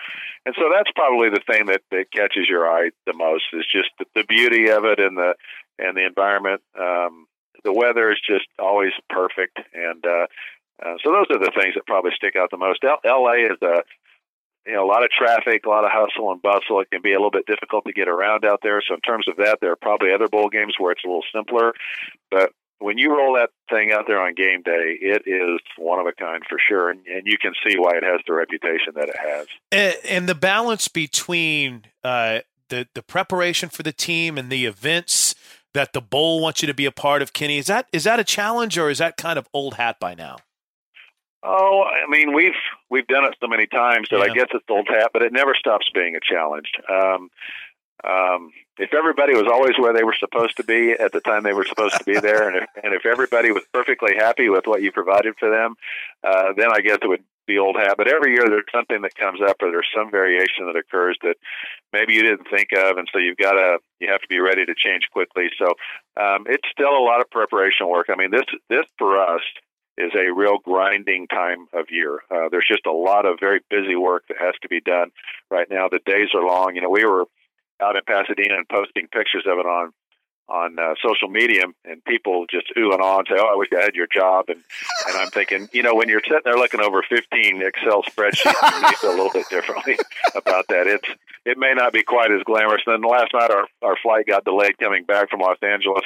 and 0.44 0.56
so 0.58 0.70
that's 0.74 0.90
probably 0.96 1.30
the 1.30 1.42
thing 1.46 1.66
that, 1.66 1.82
that 1.92 2.10
catches 2.10 2.48
your 2.48 2.68
eye 2.68 2.90
the 3.06 3.12
most 3.12 3.44
is 3.52 3.64
just 3.70 3.90
the, 4.00 4.06
the 4.16 4.24
beauty 4.24 4.70
of 4.70 4.84
it 4.84 4.98
and 4.98 5.16
the 5.16 5.34
and 5.78 5.96
the 5.96 6.04
environment. 6.04 6.62
Um, 6.78 7.26
the 7.62 7.72
weather 7.72 8.10
is 8.10 8.18
just 8.26 8.46
always 8.58 8.92
perfect, 9.08 9.60
and 9.72 10.04
uh, 10.04 10.26
uh, 10.84 10.96
so 11.04 11.12
those 11.12 11.26
are 11.30 11.38
the 11.38 11.52
things 11.54 11.74
that 11.74 11.86
probably 11.86 12.12
stick 12.16 12.34
out 12.34 12.50
the 12.50 12.56
most. 12.56 12.82
L- 12.82 12.98
L.A. 13.04 13.52
is 13.52 13.62
a 13.62 13.84
you 14.66 14.74
know, 14.74 14.84
a 14.84 14.90
lot 14.90 15.04
of 15.04 15.10
traffic, 15.10 15.64
a 15.64 15.68
lot 15.68 15.84
of 15.84 15.90
hustle 15.92 16.32
and 16.32 16.42
bustle. 16.42 16.80
It 16.80 16.90
can 16.90 17.02
be 17.02 17.12
a 17.12 17.16
little 17.16 17.30
bit 17.30 17.46
difficult 17.46 17.84
to 17.86 17.92
get 17.92 18.08
around 18.08 18.44
out 18.44 18.60
there. 18.62 18.82
So 18.86 18.94
in 18.94 19.00
terms 19.00 19.26
of 19.28 19.36
that, 19.36 19.58
there 19.60 19.72
are 19.72 19.76
probably 19.76 20.12
other 20.12 20.28
bowl 20.28 20.48
games 20.48 20.74
where 20.78 20.92
it's 20.92 21.04
a 21.04 21.08
little 21.08 21.24
simpler. 21.34 21.72
But 22.30 22.52
when 22.78 22.98
you 22.98 23.16
roll 23.16 23.34
that 23.34 23.50
thing 23.68 23.92
out 23.92 24.04
there 24.06 24.20
on 24.20 24.34
game 24.34 24.62
day, 24.62 24.98
it 25.00 25.22
is 25.26 25.60
one 25.76 25.98
of 26.00 26.06
a 26.06 26.12
kind 26.12 26.42
for 26.48 26.58
sure, 26.58 26.90
and, 26.90 27.06
and 27.06 27.22
you 27.26 27.36
can 27.40 27.52
see 27.66 27.76
why 27.78 27.92
it 27.96 28.02
has 28.02 28.20
the 28.26 28.32
reputation 28.32 28.94
that 28.96 29.08
it 29.08 29.16
has. 29.18 29.46
And, 29.70 29.96
and 30.08 30.28
the 30.28 30.34
balance 30.34 30.88
between 30.88 31.84
uh, 32.02 32.40
the 32.68 32.88
the 32.94 33.02
preparation 33.02 33.68
for 33.68 33.82
the 33.82 33.92
team 33.92 34.38
and 34.38 34.50
the 34.50 34.66
events 34.66 35.34
that 35.74 35.92
the 35.92 36.00
bowl 36.00 36.40
wants 36.40 36.62
you 36.62 36.66
to 36.66 36.74
be 36.74 36.86
a 36.86 36.92
part 36.92 37.22
of, 37.22 37.32
Kenny, 37.32 37.58
is 37.58 37.66
that 37.66 37.86
is 37.92 38.04
that 38.04 38.18
a 38.18 38.24
challenge 38.24 38.78
or 38.78 38.90
is 38.90 38.98
that 38.98 39.16
kind 39.16 39.38
of 39.38 39.46
old 39.52 39.74
hat 39.74 40.00
by 40.00 40.14
now? 40.14 40.36
Oh, 41.42 41.84
I 41.84 42.08
mean, 42.10 42.34
we've 42.34 42.52
we've 42.90 43.06
done 43.06 43.24
it 43.24 43.34
so 43.40 43.46
many 43.46 43.66
times 43.66 44.08
that 44.10 44.18
yeah. 44.18 44.24
I 44.24 44.34
guess 44.34 44.48
it's 44.52 44.64
old 44.68 44.88
hat, 44.88 45.10
but 45.12 45.22
it 45.22 45.32
never 45.32 45.54
stops 45.54 45.88
being 45.94 46.16
a 46.16 46.20
challenge. 46.20 46.70
Um, 46.88 47.30
um, 48.02 48.50
if 48.78 48.94
everybody 48.94 49.34
was 49.34 49.46
always 49.50 49.76
where 49.78 49.92
they 49.92 50.04
were 50.04 50.16
supposed 50.18 50.56
to 50.56 50.64
be 50.64 50.92
at 50.92 51.12
the 51.12 51.20
time 51.20 51.42
they 51.42 51.52
were 51.52 51.66
supposed 51.66 51.98
to 51.98 52.04
be 52.04 52.18
there, 52.20 52.48
and 52.48 52.56
if, 52.56 52.64
and 52.82 52.94
if 52.94 53.06
everybody 53.06 53.52
was 53.52 53.62
perfectly 53.72 54.14
happy 54.16 54.48
with 54.48 54.66
what 54.66 54.82
you 54.82 54.90
provided 54.90 55.34
for 55.38 55.50
them, 55.50 55.74
uh, 56.24 56.52
then 56.56 56.68
I 56.72 56.80
guess 56.80 56.98
it 57.02 57.08
would 57.08 57.24
be 57.46 57.58
old 57.58 57.76
hat. 57.76 57.94
But 57.98 58.08
every 58.08 58.32
year 58.32 58.48
there's 58.48 58.64
something 58.72 59.02
that 59.02 59.14
comes 59.16 59.40
up, 59.42 59.56
or 59.60 59.70
there's 59.70 59.88
some 59.94 60.10
variation 60.10 60.66
that 60.66 60.76
occurs 60.76 61.18
that 61.22 61.36
maybe 61.92 62.14
you 62.14 62.22
didn't 62.22 62.48
think 62.48 62.68
of, 62.72 62.96
and 62.96 63.08
so 63.12 63.18
you've 63.18 63.36
got 63.36 63.52
to 63.52 63.78
you 63.98 64.10
have 64.10 64.22
to 64.22 64.28
be 64.28 64.40
ready 64.40 64.64
to 64.64 64.74
change 64.74 65.02
quickly. 65.12 65.50
So 65.58 65.66
um, 66.16 66.44
it's 66.48 66.68
still 66.72 66.96
a 66.96 67.04
lot 67.04 67.20
of 67.20 67.30
preparation 67.30 67.88
work. 67.88 68.06
I 68.08 68.16
mean, 68.16 68.30
this 68.30 68.48
this 68.70 68.86
for 68.98 69.20
us 69.20 69.42
is 69.98 70.12
a 70.14 70.32
real 70.32 70.58
grinding 70.64 71.26
time 71.28 71.66
of 71.72 71.86
year. 71.90 72.20
Uh, 72.30 72.48
there's 72.50 72.66
just 72.68 72.86
a 72.86 72.92
lot 72.92 73.26
of 73.26 73.38
very 73.40 73.60
busy 73.68 73.96
work 73.96 74.24
that 74.28 74.38
has 74.40 74.54
to 74.62 74.68
be 74.68 74.80
done 74.80 75.10
right 75.50 75.68
now. 75.70 75.88
The 75.88 76.00
days 76.04 76.28
are 76.34 76.44
long. 76.44 76.74
You 76.74 76.82
know, 76.82 76.90
we 76.90 77.04
were 77.04 77.26
out 77.80 77.96
in 77.96 78.02
Pasadena 78.06 78.56
and 78.56 78.68
posting 78.68 79.08
pictures 79.08 79.44
of 79.46 79.58
it 79.58 79.66
on 79.66 79.92
on 80.48 80.76
uh, 80.80 80.94
social 81.00 81.28
media, 81.28 81.62
and 81.84 82.04
people 82.04 82.44
just 82.50 82.66
ooh 82.76 82.92
and 82.92 83.00
ah 83.00 83.18
and 83.18 83.28
say, 83.28 83.36
"Oh, 83.38 83.52
I 83.52 83.56
wish 83.56 83.68
I 83.76 83.82
had 83.82 83.94
your 83.94 84.08
job." 84.12 84.46
And 84.48 84.60
and 85.06 85.16
I'm 85.16 85.30
thinking, 85.30 85.68
you 85.72 85.82
know, 85.82 85.94
when 85.94 86.08
you're 86.08 86.22
sitting 86.24 86.40
there 86.44 86.58
looking 86.58 86.80
over 86.80 87.02
15 87.08 87.62
Excel 87.62 88.02
spreadsheets, 88.02 88.90
you 88.90 88.96
feel 88.96 89.10
a 89.10 89.16
little 89.16 89.30
bit 89.32 89.48
differently 89.48 89.96
about 90.34 90.66
that. 90.68 90.86
It's 90.86 91.08
it 91.46 91.56
may 91.56 91.72
not 91.74 91.92
be 91.92 92.02
quite 92.02 92.32
as 92.32 92.42
glamorous. 92.44 92.82
And 92.86 93.02
then 93.02 93.10
last 93.10 93.32
night, 93.32 93.50
our 93.50 93.66
our 93.82 93.96
flight 94.02 94.26
got 94.26 94.44
delayed 94.44 94.76
coming 94.78 95.04
back 95.04 95.30
from 95.30 95.40
Los 95.40 95.58
Angeles 95.62 96.04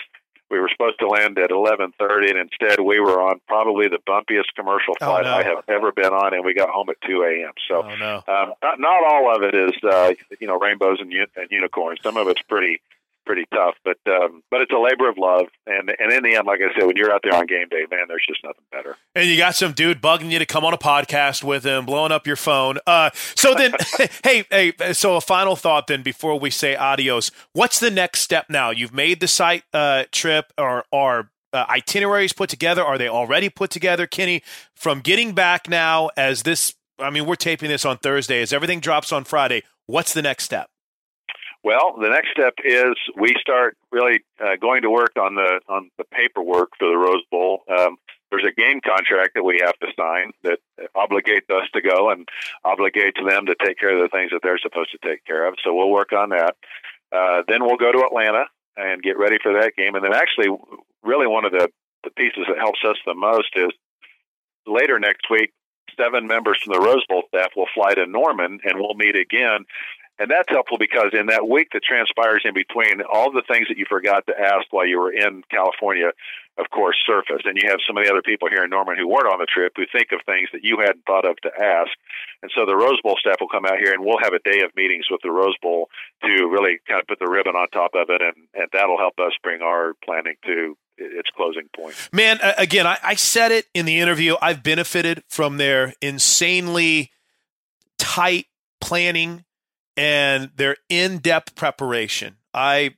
we 0.50 0.60
were 0.60 0.68
supposed 0.68 0.98
to 1.00 1.08
land 1.08 1.38
at 1.38 1.50
11:30, 1.50 2.30
and 2.30 2.38
instead 2.38 2.80
we 2.80 3.00
were 3.00 3.20
on 3.20 3.40
probably 3.48 3.88
the 3.88 3.98
bumpiest 4.06 4.54
commercial 4.56 4.94
oh, 5.00 5.06
flight 5.06 5.26
oh, 5.26 5.30
no. 5.30 5.36
I 5.36 5.42
have 5.42 5.64
ever 5.68 5.92
been 5.92 6.12
on, 6.12 6.34
and 6.34 6.44
we 6.44 6.54
got 6.54 6.68
home 6.68 6.88
at 6.90 7.00
2 7.06 7.22
a.m. 7.22 7.52
So, 7.68 7.82
oh, 7.82 7.94
no. 7.96 8.16
um, 8.28 8.54
not, 8.62 8.78
not 8.78 9.04
all 9.04 9.34
of 9.34 9.42
it 9.42 9.54
is 9.54 9.72
uh, 9.82 10.12
you 10.40 10.46
know 10.46 10.58
rainbows 10.58 10.98
and, 11.00 11.12
and 11.12 11.50
unicorns. 11.50 12.00
Some 12.02 12.16
of 12.16 12.28
it's 12.28 12.42
pretty 12.42 12.80
pretty 13.24 13.44
tough. 13.52 13.74
But 13.84 13.98
um, 14.06 14.42
but 14.50 14.60
it's 14.60 14.72
a 14.72 14.78
labor 14.78 15.08
of 15.08 15.16
love, 15.18 15.46
and 15.66 15.90
and 15.98 16.12
in 16.12 16.22
the 16.22 16.36
end, 16.36 16.46
like 16.46 16.60
I 16.60 16.72
said, 16.78 16.86
when 16.86 16.96
you're 16.96 17.12
out 17.12 17.20
there 17.22 17.34
on 17.34 17.46
game 17.46 17.68
day, 17.68 17.84
man, 17.90 18.06
there's 18.08 18.24
just 18.26 18.42
nothing 18.44 18.64
better. 18.70 18.96
And 19.14 19.28
you 19.28 19.36
got 19.36 19.54
some 19.54 19.72
dude 19.72 20.00
bugging 20.00 20.30
you 20.30 20.38
to 20.38 20.46
come 20.46 20.64
on 20.64 20.74
a 20.74 20.78
podcast 20.78 21.42
with 21.42 21.64
him, 21.64 21.86
blowing 21.86 22.12
up 22.12 22.26
your 22.26 22.36
phone. 22.36 22.78
Uh, 22.86 23.10
so 23.34 23.54
then, 23.54 23.74
hey, 24.24 24.44
hey, 24.50 24.92
so 24.92 25.16
a 25.16 25.20
final 25.20 25.56
thought 25.56 25.86
then 25.86 26.02
before 26.02 26.38
we 26.38 26.50
say 26.50 26.76
adios. 26.76 27.30
What's 27.52 27.80
the 27.80 27.90
next 27.90 28.20
step 28.20 28.46
now? 28.48 28.70
You've 28.70 28.94
made 28.94 29.20
the 29.20 29.28
site 29.28 29.64
uh, 29.72 30.04
trip, 30.12 30.52
or 30.58 30.84
are 30.92 31.30
uh, 31.52 31.66
itineraries 31.70 32.32
put 32.32 32.50
together? 32.50 32.84
Are 32.84 32.98
they 32.98 33.08
already 33.08 33.48
put 33.48 33.70
together, 33.70 34.06
Kenny? 34.06 34.42
From 34.74 35.00
getting 35.00 35.32
back 35.32 35.68
now, 35.68 36.10
as 36.16 36.42
this, 36.42 36.74
I 36.98 37.10
mean, 37.10 37.26
we're 37.26 37.36
taping 37.36 37.68
this 37.68 37.84
on 37.84 37.98
Thursday. 37.98 38.42
As 38.42 38.52
everything 38.52 38.80
drops 38.80 39.12
on 39.12 39.24
Friday, 39.24 39.62
what's 39.86 40.12
the 40.12 40.22
next 40.22 40.44
step? 40.44 40.68
Well, 41.64 41.96
the 41.98 42.10
next 42.10 42.28
step 42.30 42.52
is 42.62 42.94
we 43.18 43.34
start 43.40 43.78
really 43.90 44.22
uh, 44.38 44.56
going 44.60 44.82
to 44.82 44.90
work 44.90 45.12
on 45.18 45.34
the 45.34 45.60
on 45.66 45.90
the 45.96 46.04
paperwork 46.04 46.68
for 46.78 46.86
the 46.86 46.96
Rose 46.96 47.24
Bowl. 47.30 47.62
Um, 47.74 47.96
there's 48.30 48.44
a 48.44 48.52
game 48.52 48.80
contract 48.84 49.32
that 49.34 49.44
we 49.44 49.60
have 49.64 49.78
to 49.78 49.86
sign 49.98 50.32
that 50.42 50.58
obligates 50.94 51.48
us 51.50 51.66
to 51.72 51.80
go 51.80 52.10
and 52.10 52.28
obligates 52.66 53.16
them 53.26 53.46
to 53.46 53.54
take 53.64 53.78
care 53.78 53.96
of 53.96 54.02
the 54.02 54.14
things 54.14 54.30
that 54.32 54.40
they're 54.42 54.58
supposed 54.58 54.90
to 54.90 55.08
take 55.08 55.24
care 55.24 55.48
of. 55.48 55.54
So 55.64 55.74
we'll 55.74 55.90
work 55.90 56.12
on 56.12 56.30
that. 56.30 56.54
Uh, 57.10 57.42
then 57.48 57.64
we'll 57.64 57.78
go 57.78 57.92
to 57.92 58.04
Atlanta 58.04 58.44
and 58.76 59.02
get 59.02 59.18
ready 59.18 59.38
for 59.42 59.52
that 59.54 59.72
game. 59.76 59.94
And 59.94 60.04
then 60.04 60.12
actually, 60.12 60.48
really 61.02 61.26
one 61.26 61.46
of 61.46 61.52
the, 61.52 61.68
the 62.02 62.10
pieces 62.10 62.44
that 62.48 62.58
helps 62.58 62.80
us 62.86 62.96
the 63.06 63.14
most 63.14 63.50
is 63.54 63.70
later 64.66 64.98
next 64.98 65.30
week, 65.30 65.52
seven 65.96 66.26
members 66.26 66.58
from 66.62 66.74
the 66.74 66.80
Rose 66.80 67.06
Bowl 67.08 67.22
staff 67.28 67.52
will 67.56 67.68
fly 67.72 67.94
to 67.94 68.04
Norman, 68.06 68.58
and 68.64 68.74
we'll 68.78 68.94
meet 68.94 69.16
again. 69.16 69.64
And 70.18 70.30
that's 70.30 70.48
helpful 70.48 70.78
because 70.78 71.10
in 71.12 71.26
that 71.26 71.48
week 71.48 71.68
that 71.72 71.82
transpires 71.82 72.42
in 72.44 72.54
between, 72.54 73.02
all 73.02 73.32
the 73.32 73.42
things 73.48 73.66
that 73.68 73.78
you 73.78 73.84
forgot 73.88 74.26
to 74.26 74.34
ask 74.38 74.70
while 74.70 74.86
you 74.86 75.00
were 75.00 75.10
in 75.10 75.42
California, 75.50 76.14
of 76.56 76.70
course, 76.70 76.94
surface. 77.04 77.42
And 77.44 77.58
you 77.60 77.68
have 77.68 77.82
some 77.84 77.98
of 77.98 78.04
the 78.04 78.10
other 78.10 78.22
people 78.22 78.48
here 78.48 78.62
in 78.62 78.70
Norman 78.70 78.94
who 78.96 79.08
weren't 79.08 79.26
on 79.26 79.40
the 79.42 79.50
trip 79.50 79.72
who 79.74 79.82
think 79.90 80.12
of 80.12 80.20
things 80.24 80.48
that 80.52 80.62
you 80.62 80.78
hadn't 80.78 81.04
thought 81.04 81.26
of 81.26 81.34
to 81.42 81.50
ask. 81.58 81.90
And 82.42 82.50
so 82.54 82.64
the 82.64 82.76
Rose 82.76 83.00
Bowl 83.02 83.16
staff 83.18 83.40
will 83.40 83.50
come 83.50 83.66
out 83.66 83.78
here 83.82 83.92
and 83.92 84.04
we'll 84.04 84.22
have 84.22 84.34
a 84.34 84.38
day 84.38 84.62
of 84.62 84.70
meetings 84.76 85.06
with 85.10 85.20
the 85.22 85.32
Rose 85.32 85.56
Bowl 85.60 85.90
to 86.22 86.46
really 86.46 86.78
kind 86.86 87.00
of 87.00 87.08
put 87.08 87.18
the 87.18 87.28
ribbon 87.28 87.56
on 87.56 87.66
top 87.74 87.90
of 87.94 88.06
it. 88.08 88.22
And, 88.22 88.46
and 88.54 88.68
that'll 88.72 88.98
help 88.98 89.18
us 89.18 89.32
bring 89.42 89.62
our 89.62 89.94
planning 90.04 90.36
to 90.46 90.76
its 90.96 91.30
closing 91.34 91.68
point. 91.74 91.96
Man, 92.12 92.38
again, 92.56 92.86
I, 92.86 92.98
I 93.02 93.14
said 93.16 93.50
it 93.50 93.66
in 93.74 93.84
the 93.84 93.98
interview. 93.98 94.36
I've 94.40 94.62
benefited 94.62 95.24
from 95.28 95.56
their 95.56 95.92
insanely 96.00 97.10
tight 97.98 98.46
planning 98.80 99.44
and 99.96 100.50
their 100.56 100.76
in-depth 100.88 101.54
preparation. 101.54 102.36
I 102.52 102.96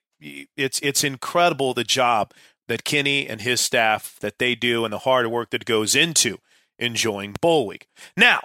it's 0.57 0.81
it's 0.81 1.05
incredible 1.05 1.75
the 1.75 1.85
job 1.85 2.33
that 2.69 2.85
Kenny 2.85 3.29
and 3.29 3.41
his 3.41 3.61
staff 3.61 4.17
that 4.21 4.39
they 4.39 4.55
do 4.55 4.85
and 4.85 4.93
the 4.93 4.99
hard 4.99 5.27
work 5.29 5.51
that 5.51 5.65
goes 5.65 5.95
into 5.95 6.39
enjoying 6.79 7.35
bowl 7.41 7.67
week. 7.67 7.87
Now, 8.17 8.41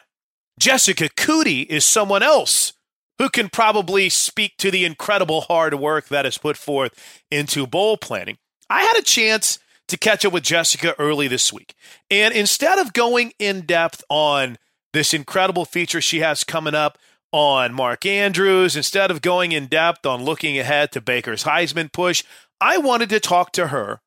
Jessica 0.60 1.10
Coody 1.10 1.66
is 1.66 1.86
someone 1.86 2.24
else 2.24 2.74
who 3.18 3.30
can 3.30 3.50
probably 3.50 4.10
speak 4.10 4.58
to 4.58 4.72
the 4.72 4.86
incredible 4.86 5.42
hard 5.42 5.76
work 5.76 6.08
that 6.10 6.26
is 6.26 6.38
put 6.38 6.58
forth 6.58 7.24
into 7.30 7.68
bowl 7.68 7.98
planning. 7.98 8.38
I 8.70 8.84
had 8.84 8.98
a 8.98 9.04
chance 9.04 9.60
to 9.88 9.98
catch 9.98 10.26
up 10.26 10.34
with 10.34 10.44
Jessica 10.44 10.96
early 10.98 11.28
this 11.28 11.52
week. 11.52 11.74
And 12.10 12.34
instead 12.34 12.80
of 12.80 12.94
going 12.94 13.34
in 13.40 13.62
depth 13.62 14.04
on 14.10 14.58
this 14.94 15.14
incredible 15.14 15.66
feature 15.66 16.02
she 16.02 16.20
has 16.20 16.44
coming 16.44 16.76
up 16.76 16.98
on 17.32 17.74
Mark 17.74 18.06
Andrews, 18.06 18.76
instead 18.76 19.12
of 19.12 19.22
going 19.22 19.52
in 19.52 19.68
depth 19.68 20.06
on 20.06 20.24
looking 20.24 20.60
ahead 20.60 20.92
to 20.92 21.02
Baker's 21.02 21.44
Heisman 21.44 21.92
push, 21.92 22.24
I 22.60 22.78
wanted 22.78 23.10
to 23.10 23.20
talk 23.20 23.52
to 23.54 23.68
her 23.68 24.02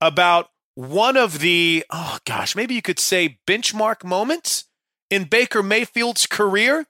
about 0.00 0.50
one 0.74 1.16
of 1.16 1.40
the, 1.40 1.84
oh 1.90 2.18
gosh, 2.24 2.54
maybe 2.54 2.74
you 2.74 2.82
could 2.82 2.98
say 2.98 3.38
benchmark 3.46 4.04
moments 4.04 4.64
in 5.10 5.24
Baker 5.24 5.62
Mayfield's 5.62 6.26
career 6.26 6.86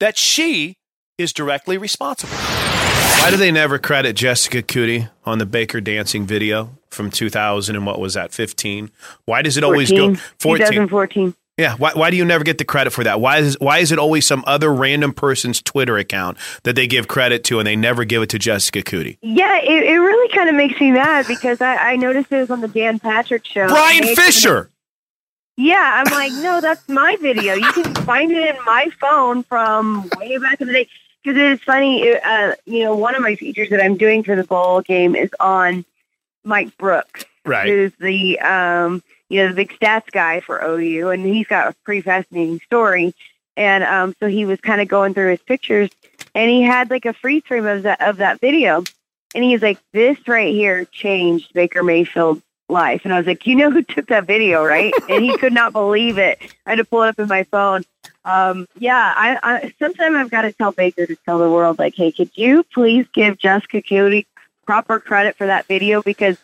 that 0.00 0.16
she 0.16 0.76
is 1.18 1.32
directly 1.32 1.78
responsible. 1.78 2.36
Why 2.36 3.30
do 3.30 3.36
they 3.36 3.50
never 3.50 3.78
credit 3.78 4.14
Jessica 4.14 4.62
Coody 4.62 5.10
on 5.24 5.38
the 5.38 5.46
Baker 5.46 5.80
dancing 5.80 6.26
video 6.26 6.78
from 6.90 7.10
2000 7.10 7.74
and 7.74 7.84
what 7.84 7.98
was 7.98 8.14
that, 8.14 8.32
15? 8.32 8.90
Why 9.24 9.42
does 9.42 9.56
it 9.56 9.62
14, 9.62 9.72
always 9.72 9.90
go 9.90 10.14
14? 10.38 10.66
2014. 10.66 11.34
Yeah, 11.58 11.74
why, 11.76 11.92
why 11.94 12.10
do 12.10 12.18
you 12.18 12.24
never 12.26 12.44
get 12.44 12.58
the 12.58 12.66
credit 12.66 12.90
for 12.90 13.02
that? 13.04 13.18
Why 13.18 13.38
is 13.38 13.58
why 13.60 13.78
is 13.78 13.90
it 13.90 13.98
always 13.98 14.26
some 14.26 14.44
other 14.46 14.72
random 14.72 15.14
person's 15.14 15.62
Twitter 15.62 15.96
account 15.96 16.36
that 16.64 16.76
they 16.76 16.86
give 16.86 17.08
credit 17.08 17.44
to 17.44 17.58
and 17.58 17.66
they 17.66 17.76
never 17.76 18.04
give 18.04 18.22
it 18.22 18.28
to 18.30 18.38
Jessica 18.38 18.82
Coody? 18.82 19.16
Yeah, 19.22 19.56
it, 19.62 19.84
it 19.84 19.98
really 19.98 20.28
kind 20.36 20.50
of 20.50 20.54
makes 20.54 20.78
me 20.78 20.92
mad 20.92 21.26
because 21.26 21.62
I, 21.62 21.76
I 21.76 21.96
noticed 21.96 22.30
it 22.30 22.40
was 22.40 22.50
on 22.50 22.60
the 22.60 22.68
Dan 22.68 22.98
Patrick 22.98 23.46
show. 23.46 23.68
Brian 23.68 24.04
Fisher. 24.14 24.70
Yeah, 25.56 26.02
I'm 26.04 26.12
like, 26.12 26.32
no, 26.32 26.60
that's 26.60 26.86
my 26.90 27.16
video. 27.22 27.54
You 27.54 27.72
can 27.72 27.94
find 28.04 28.30
it 28.30 28.54
in 28.54 28.64
my 28.66 28.90
phone 29.00 29.42
from 29.42 30.10
way 30.18 30.36
back 30.36 30.60
in 30.60 30.66
the 30.66 30.72
day. 30.74 30.88
Because 31.24 31.38
it's 31.38 31.64
funny, 31.64 32.14
uh, 32.14 32.54
you 32.66 32.84
know, 32.84 32.94
one 32.94 33.14
of 33.14 33.22
my 33.22 33.34
features 33.34 33.70
that 33.70 33.82
I'm 33.82 33.96
doing 33.96 34.22
for 34.22 34.36
the 34.36 34.44
bowl 34.44 34.82
game 34.82 35.16
is 35.16 35.30
on 35.40 35.86
Mike 36.44 36.76
Brooks, 36.76 37.24
right? 37.46 37.66
Who's 37.66 37.92
the 37.98 38.38
um, 38.40 39.02
you 39.28 39.42
know, 39.42 39.48
the 39.48 39.54
big 39.54 39.72
stats 39.78 40.10
guy 40.10 40.40
for 40.40 40.62
OU, 40.62 41.10
and 41.10 41.24
he's 41.24 41.46
got 41.46 41.68
a 41.68 41.76
pretty 41.84 42.02
fascinating 42.02 42.60
story. 42.60 43.14
And 43.56 43.84
um, 43.84 44.14
so 44.20 44.26
he 44.28 44.44
was 44.44 44.60
kind 44.60 44.80
of 44.80 44.88
going 44.88 45.14
through 45.14 45.30
his 45.30 45.42
pictures, 45.42 45.90
and 46.34 46.50
he 46.50 46.62
had 46.62 46.90
like 46.90 47.06
a 47.06 47.14
freeze 47.14 47.42
frame 47.46 47.66
of 47.66 47.84
that 47.84 48.00
of 48.02 48.18
that 48.18 48.40
video, 48.40 48.84
and 49.34 49.42
he's 49.42 49.62
like, 49.62 49.78
"This 49.92 50.18
right 50.28 50.52
here 50.52 50.84
changed 50.84 51.54
Baker 51.54 51.82
Mayfield's 51.82 52.42
life." 52.68 53.02
And 53.04 53.14
I 53.14 53.18
was 53.18 53.26
like, 53.26 53.46
"You 53.46 53.56
know 53.56 53.70
who 53.70 53.82
took 53.82 54.08
that 54.08 54.26
video, 54.26 54.62
right?" 54.62 54.92
and 55.08 55.24
he 55.24 55.36
could 55.38 55.54
not 55.54 55.72
believe 55.72 56.18
it. 56.18 56.38
I 56.66 56.70
had 56.70 56.76
to 56.76 56.84
pull 56.84 57.02
it 57.02 57.08
up 57.08 57.18
in 57.18 57.28
my 57.28 57.44
phone. 57.44 57.84
Um, 58.26 58.66
yeah, 58.78 59.14
I, 59.16 59.38
I 59.42 59.74
sometimes 59.78 60.16
I've 60.16 60.30
got 60.30 60.42
to 60.42 60.52
tell 60.52 60.72
Baker 60.72 61.06
to 61.06 61.16
tell 61.24 61.38
the 61.38 61.50
world, 61.50 61.78
like, 61.78 61.94
"Hey, 61.94 62.12
could 62.12 62.30
you 62.34 62.62
please 62.62 63.06
give 63.14 63.38
Jessica 63.38 63.80
Coody 63.80 64.26
proper 64.66 65.00
credit 65.00 65.36
for 65.36 65.46
that 65.46 65.66
video 65.66 66.02
because." 66.02 66.36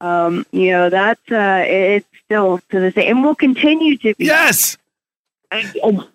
Um, 0.00 0.46
you 0.50 0.70
know, 0.70 0.90
that's 0.90 1.30
uh, 1.30 1.64
it's 1.66 2.06
still 2.24 2.60
to 2.70 2.80
the 2.80 2.92
same, 2.92 3.16
and 3.16 3.24
will 3.24 3.34
continue 3.34 3.96
to 3.98 4.14
be. 4.14 4.24
Yes. 4.24 4.78
And, 5.50 6.06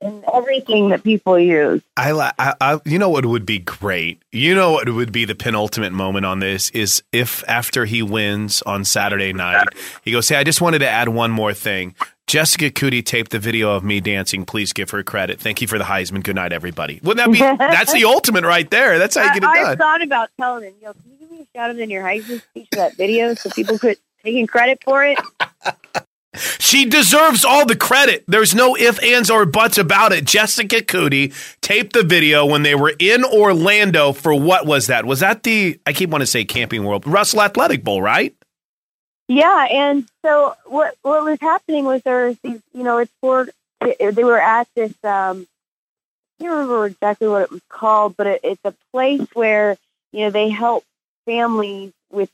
and 0.00 0.24
everything 0.34 0.90
that 0.90 1.02
people 1.02 1.38
use. 1.38 1.82
I, 1.96 2.12
I, 2.38 2.54
I, 2.60 2.80
you 2.84 2.98
know 2.98 3.08
what 3.08 3.24
would 3.24 3.46
be 3.46 3.58
great. 3.58 4.20
You 4.32 4.54
know 4.54 4.72
what 4.72 4.88
would 4.88 5.12
be 5.12 5.24
the 5.24 5.34
penultimate 5.34 5.92
moment 5.92 6.26
on 6.26 6.40
this 6.40 6.70
is 6.70 7.02
if 7.12 7.42
after 7.48 7.86
he 7.86 8.02
wins 8.02 8.62
on 8.62 8.84
Saturday 8.84 9.32
night, 9.32 9.68
he 10.02 10.12
goes, 10.12 10.28
"Hey, 10.28 10.36
I 10.36 10.44
just 10.44 10.60
wanted 10.60 10.80
to 10.80 10.88
add 10.88 11.08
one 11.08 11.30
more 11.30 11.54
thing. 11.54 11.94
Jessica 12.26 12.70
Coody 12.70 13.04
taped 13.04 13.30
the 13.30 13.38
video 13.38 13.70
of 13.70 13.84
me 13.84 14.00
dancing. 14.00 14.44
Please 14.44 14.72
give 14.72 14.90
her 14.90 15.02
credit. 15.04 15.40
Thank 15.40 15.62
you 15.62 15.68
for 15.68 15.78
the 15.78 15.84
Heisman. 15.84 16.24
Good 16.24 16.34
night, 16.34 16.52
everybody. 16.52 17.00
Wouldn't 17.02 17.24
that 17.24 17.32
be? 17.32 17.38
that's 17.58 17.92
the 17.92 18.04
ultimate 18.04 18.44
right 18.44 18.68
there. 18.68 18.98
That's 18.98 19.16
how 19.16 19.22
you 19.22 19.40
get 19.40 19.44
it 19.44 19.48
I, 19.48 19.62
done. 19.62 19.66
I 19.66 19.76
thought 19.76 20.02
about 20.02 20.30
telling 20.36 20.64
him, 20.64 20.74
yo, 20.82 20.92
can 20.92 21.25
you 21.38 21.46
me 21.54 21.80
a 21.80 21.82
in 21.82 21.90
your 21.90 22.02
Heisman 22.02 22.42
speech 22.42 22.68
for 22.72 22.76
that 22.76 22.96
video 22.96 23.34
so 23.34 23.50
people 23.50 23.78
could 23.78 23.98
taking 24.22 24.46
credit 24.46 24.78
for 24.84 25.04
it? 25.04 25.18
She 26.58 26.84
deserves 26.84 27.44
all 27.44 27.64
the 27.64 27.76
credit. 27.76 28.24
There's 28.28 28.54
no 28.54 28.76
ifs, 28.76 28.98
ands, 29.02 29.30
or 29.30 29.46
buts 29.46 29.78
about 29.78 30.12
it. 30.12 30.26
Jessica 30.26 30.82
Coody 30.82 31.32
taped 31.62 31.94
the 31.94 32.02
video 32.02 32.44
when 32.44 32.62
they 32.62 32.74
were 32.74 32.92
in 32.98 33.24
Orlando 33.24 34.12
for 34.12 34.34
what 34.34 34.66
was 34.66 34.88
that? 34.88 35.06
Was 35.06 35.20
that 35.20 35.44
the, 35.44 35.80
I 35.86 35.94
keep 35.94 36.10
wanting 36.10 36.24
to 36.24 36.30
say 36.30 36.44
Camping 36.44 36.84
World, 36.84 37.06
Russell 37.06 37.40
Athletic 37.40 37.82
Bowl, 37.82 38.02
right? 38.02 38.34
Yeah, 39.28 39.66
and 39.70 40.06
so 40.24 40.54
what 40.66 40.94
what 41.02 41.24
was 41.24 41.40
happening 41.40 41.84
was 41.84 42.02
there 42.02 42.28
was 42.28 42.38
these, 42.40 42.60
you 42.72 42.84
know, 42.84 42.98
it's 42.98 43.12
for 43.20 43.48
they 43.80 44.24
were 44.24 44.40
at 44.40 44.68
this. 44.76 44.92
Um, 45.02 45.46
I 46.38 46.42
can't 46.42 46.52
remember 46.52 46.86
exactly 46.86 47.28
what 47.28 47.42
it 47.42 47.50
was 47.50 47.62
called, 47.68 48.16
but 48.16 48.26
it, 48.26 48.40
it's 48.44 48.60
a 48.64 48.74
place 48.92 49.26
where 49.32 49.76
you 50.12 50.20
know 50.20 50.30
they 50.30 50.48
help 50.48 50.84
families 51.26 51.92
with 52.10 52.30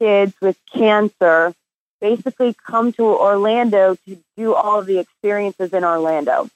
kids 0.00 0.32
with 0.40 0.56
cancer 0.72 1.54
basically 2.00 2.54
come 2.54 2.92
to 2.92 3.02
Orlando 3.02 3.96
to 4.06 4.18
do 4.36 4.54
all 4.54 4.78
of 4.78 4.86
the 4.86 4.98
experiences 4.98 5.72
in 5.72 5.84
Orlando. 5.84 6.48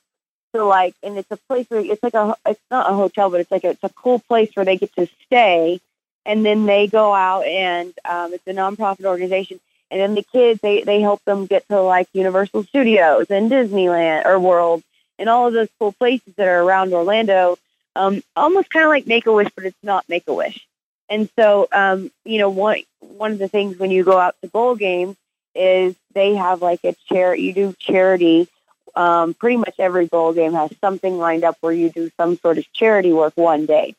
So 0.55 0.68
like, 0.68 0.95
and 1.03 1.18
it's 1.18 1.31
a 1.31 1.37
place 1.49 1.66
where 1.68 1.81
it's 1.81 2.03
like 2.03 2.14
a, 2.14 2.35
it's 2.47 2.61
not 2.71 2.90
a 2.90 2.95
hotel, 2.95 3.31
but 3.31 3.40
it's 3.40 3.51
like 3.51 3.64
a, 3.64 3.71
it's 3.71 3.85
a 3.85 3.90
cool 3.90 4.18
place 4.18 4.51
where 4.55 4.64
they 4.64 4.77
get 4.77 4.95
to 4.97 5.09
stay, 5.27 5.81
and 6.25 6.45
then 6.45 6.66
they 6.66 6.87
go 6.87 7.14
out 7.14 7.45
and 7.47 7.92
um, 8.05 8.33
it's 8.35 8.47
a 8.47 8.53
nonprofit 8.53 9.05
organization, 9.05 9.61
and 9.90 10.01
then 10.01 10.14
the 10.14 10.23
kids 10.23 10.61
they 10.61 10.83
they 10.83 11.01
help 11.01 11.25
them 11.25 11.47
get 11.47 11.66
to 11.68 11.81
like 11.81 12.09
Universal 12.12 12.64
Studios 12.64 13.27
and 13.31 13.51
Disneyland 13.51 14.27
or 14.27 14.38
World 14.38 14.83
and 15.18 15.29
all 15.29 15.49
of 15.49 15.55
those 15.55 15.68
cool 15.79 15.92
places 15.92 16.35
that 16.37 16.49
are 16.49 16.62
around 16.62 16.92
Orlando. 16.92 17.57
Um, 17.95 18.23
almost 18.37 18.71
kind 18.71 18.85
of 18.85 18.90
like 18.90 19.07
Make 19.07 19.27
a 19.27 19.33
Wish, 19.33 19.49
but 19.55 19.64
it's 19.64 19.77
not 19.83 20.09
Make 20.09 20.25
a 20.27 20.35
Wish. 20.35 20.66
And 21.09 21.29
so, 21.38 21.69
um, 21.73 22.11
you 22.25 22.38
know, 22.38 22.51
one 22.51 22.83
one 23.01 23.33
of 23.33 23.38
the 23.38 23.49
things 23.49 23.79
when 23.79 23.91
you 23.91 24.05
go 24.05 24.19
out 24.19 24.37
to 24.43 24.49
bowl 24.49 24.77
games 24.77 25.17
is 25.55 25.95
they 26.15 26.35
have 26.35 26.62
like 26.62 26.81
a 26.85 26.95
chair. 27.09 27.35
You 27.35 27.53
do 27.53 27.75
charity. 27.79 28.49
Um, 28.95 29.33
pretty 29.35 29.57
much 29.57 29.75
every 29.79 30.07
bowl 30.07 30.35
game 30.35 30.53
has 30.53 30.71
something 30.81 31.17
lined 31.17 31.45
up 31.45 31.57
where 31.61 31.73
you 31.73 31.91
do 31.91 32.11
some 32.19 32.37
sort 32.37 32.59
of 32.59 32.71
charity 32.73 33.12
work 33.12 33.33
one 33.37 33.65
day. 33.65 33.95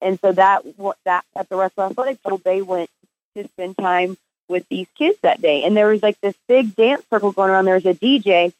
And 0.00 0.18
so 0.20 0.32
that 0.32 0.64
that 1.04 1.24
at 1.36 1.48
the 1.48 1.56
Russell 1.56 1.84
Athletic 1.84 2.22
Bowl, 2.22 2.40
they 2.42 2.62
went 2.62 2.88
to 3.36 3.46
spend 3.48 3.76
time 3.76 4.16
with 4.48 4.66
these 4.68 4.86
kids 4.96 5.18
that 5.22 5.42
day. 5.42 5.64
And 5.64 5.76
there 5.76 5.88
was 5.88 6.02
like 6.02 6.20
this 6.20 6.34
big 6.46 6.74
dance 6.76 7.02
circle 7.10 7.32
going 7.32 7.50
around. 7.50 7.66
There 7.66 7.74
was 7.74 7.86
a 7.86 7.94
DJ, 7.94 8.52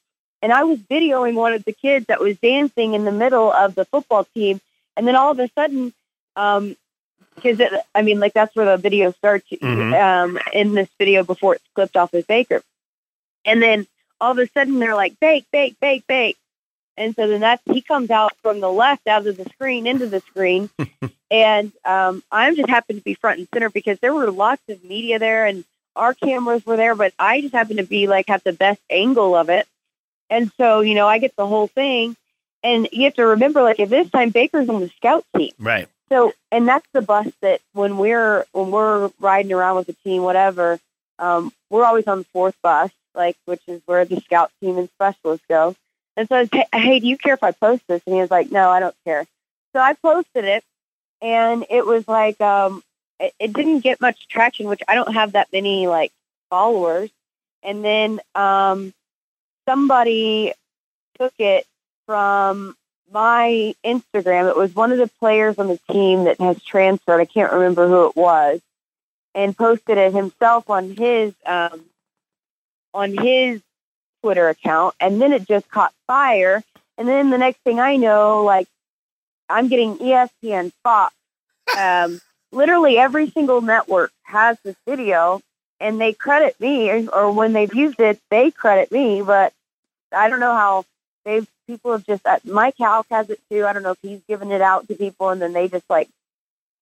and 0.43 0.53
I 0.53 0.65
was 0.65 0.79
videoing 0.79 1.35
one 1.35 1.53
of 1.53 1.65
the 1.65 1.73
kids 1.73 2.07
that 2.07 2.21
was 2.21 2.37
dancing 2.39 2.95
in 2.95 3.05
the 3.05 3.13
middle 3.13 3.51
of 3.51 3.75
the 3.75 3.85
football 3.85 4.25
team. 4.35 4.61
And 4.97 5.07
then 5.07 5.17
all 5.17 5.31
of 5.31 5.39
a 5.39 5.49
sudden, 5.55 5.93
um, 6.37 6.77
because 7.43 7.61
I 7.95 8.03
mean, 8.03 8.21
like 8.21 8.33
that's 8.33 8.55
where 8.55 8.67
the 8.67 8.77
video 8.77 9.13
starts 9.13 9.49
mm-hmm. 9.51 9.95
um, 9.95 10.39
in 10.53 10.75
this 10.75 10.89
video 10.99 11.23
before 11.25 11.55
it's 11.55 11.65
clipped 11.75 11.97
off 11.97 12.13
with 12.13 12.27
Baker. 12.27 12.63
And 13.45 13.63
then 13.63 13.87
all 14.21 14.33
of 14.33 14.39
a 14.39 14.49
sudden 14.49 14.79
they're 14.79 14.95
like, 14.95 15.19
bake, 15.21 15.47
bake, 15.51 15.79
bake, 15.81 16.07
bake. 16.07 16.37
And 16.97 17.15
so 17.15 17.29
then 17.29 17.41
that's 17.41 17.63
he 17.65 17.81
comes 17.81 18.11
out 18.11 18.33
from 18.43 18.61
the 18.61 18.71
left 18.71 19.07
out 19.07 19.27
of 19.27 19.37
the 19.37 19.45
screen 19.51 19.87
into 19.87 20.07
the 20.07 20.21
screen, 20.21 20.69
and 21.31 21.73
um, 21.85 22.25
I'm 22.33 22.57
just 22.57 22.69
happened 22.69 22.99
to 22.99 23.05
be 23.05 23.15
front 23.15 23.39
and 23.39 23.49
center 23.55 23.71
because 23.71 24.01
there 24.01 24.13
were 24.13 24.31
lots 24.33 24.63
of 24.69 24.83
media 24.83 25.21
there 25.21 25.47
and 25.47 25.65
our 25.95 26.15
cameras 26.15 26.65
were 26.65 26.77
there, 26.77 26.95
but 26.95 27.13
I 27.19 27.41
just 27.41 27.55
happened 27.55 27.79
to 27.79 27.85
be 27.85 28.07
like 28.07 28.29
have 28.29 28.43
the 28.45 28.53
best 28.53 28.81
angle 28.91 29.35
of 29.35 29.49
it. 29.49 29.67
And 30.31 30.51
so, 30.57 30.81
you 30.81 30.95
know, 30.95 31.07
I 31.07 31.19
get 31.19 31.35
the 31.37 31.47
whole 31.47 31.67
thing. 31.67 32.17
And 32.63 32.89
you 32.93 33.05
have 33.05 33.15
to 33.15 33.27
remember, 33.27 33.63
like 33.63 33.81
at 33.81 33.89
this 33.89 34.11
time, 34.11 34.31
Baker's 34.31 34.69
on 34.69 34.81
the 34.81 34.89
scout 34.97 35.25
team. 35.37 35.53
Right. 35.59 35.89
So, 36.11 36.33
and 36.51 36.67
that's 36.67 36.87
the 36.93 37.03
bus 37.03 37.29
that 37.43 37.61
when 37.73 37.99
we're 37.99 38.45
when 38.53 38.71
we're 38.71 39.11
riding 39.21 39.53
around 39.53 39.77
with 39.77 39.87
the 39.87 39.97
team, 40.05 40.23
whatever, 40.23 40.79
um, 41.19 41.53
we're 41.71 41.85
always 41.85 42.07
on 42.07 42.19
the 42.19 42.25
fourth 42.33 42.55
bus, 42.63 42.91
like 43.15 43.37
which 43.45 43.63
is 43.67 43.83
where 43.87 44.05
the 44.05 44.21
scout 44.21 44.51
team 44.61 44.79
and 44.79 44.89
specialists 44.91 45.45
go. 45.49 45.75
And 46.17 46.29
so 46.29 46.37
I 46.37 46.47
said, 46.47 46.65
hey, 46.73 47.01
do 47.01 47.07
you 47.07 47.19
care 47.19 47.35
if 47.35 47.43
I 47.45 47.53
post 47.53 47.83
this? 47.89 48.03
And 48.07 48.15
he 48.15 48.21
was 48.21 48.31
like, 48.31 48.51
no, 48.51 48.71
I 48.71 48.81
don't 48.81 48.97
care. 49.05 49.27
So 49.75 49.81
I 49.81 49.95
posted 49.95 50.45
it, 50.45 50.65
and 51.21 51.67
it 51.69 51.85
was 51.85 52.09
like, 52.09 52.41
um, 52.41 52.83
it, 53.21 53.35
it 53.39 53.53
didn't 53.53 53.81
get 53.81 54.01
much 54.01 54.29
traction, 54.29 54.67
which 54.69 54.83
I 54.89 54.95
don't 54.95 55.13
have 55.15 55.33
that 55.33 55.49
many 55.53 55.87
like 55.87 56.13
followers. 56.51 57.11
And 57.63 57.85
then 57.85 58.21
um, 58.35 58.95
somebody 59.69 60.55
took 61.19 61.35
it 61.39 61.67
from 62.07 62.77
my 63.13 63.75
Instagram. 63.85 64.49
It 64.51 64.57
was 64.57 64.75
one 64.75 64.93
of 64.93 64.99
the 64.99 65.11
players 65.19 65.59
on 65.59 65.69
the 65.69 65.81
team 65.91 66.25
that 66.25 66.41
has 66.41 66.63
transferred. 66.63 67.21
I 67.21 67.25
can't 67.25 67.53
remember 67.53 67.89
who 67.89 68.07
it 68.09 68.17
was, 68.17 68.61
and 69.35 69.57
posted 69.57 69.99
it 69.99 70.13
himself 70.13 70.69
on 70.71 70.91
his 70.97 71.35
um, 71.47 71.85
on 72.95 73.17
his 73.17 73.61
Twitter 74.23 74.49
account. 74.49 74.95
And 75.01 75.21
then 75.21 75.33
it 75.33 75.47
just 75.47 75.71
caught 75.71 75.93
fire. 76.07 76.63
And 76.97 77.07
then 77.07 77.31
the 77.31 77.39
next 77.39 77.61
thing 77.61 77.79
I 77.79 77.97
know, 77.97 78.45
like 78.45 78.67
I'm 79.49 79.69
getting 79.69 79.99
ESPN, 79.99 80.73
Fox, 80.83 81.15
um, 81.79 82.21
literally 82.53 82.99
every 82.99 83.31
single 83.31 83.61
network 83.61 84.13
has 84.23 84.59
this 84.65 84.77
video, 84.87 85.41
and 85.81 86.01
they 86.01 86.13
credit 86.13 86.61
me, 86.61 87.07
or 87.09 87.31
when 87.33 87.53
they've 87.53 87.75
used 87.75 88.01
it, 88.01 88.21
they 88.31 88.51
credit 88.51 88.91
me. 88.91 89.23
But 89.23 89.53
I 90.13 90.29
don't 90.29 90.41
know 90.41 90.55
how 90.55 90.85
they've 91.25 91.47
people 91.69 91.93
have 91.93 92.05
just 92.05 92.27
uh, 92.27 92.39
Mike 92.45 92.75
Houck 92.81 93.07
has 93.13 93.31
it 93.31 93.39
too. 93.49 93.65
I 93.65 93.73
don't 93.73 93.85
know 93.85 93.93
if 93.93 93.99
he's 94.03 94.21
given 94.29 94.51
it 94.51 94.61
out 94.61 94.89
to 94.89 94.95
people 94.97 95.29
and 95.29 95.41
then 95.41 95.53
they 95.53 95.69
just 95.69 95.89
like 95.89 96.09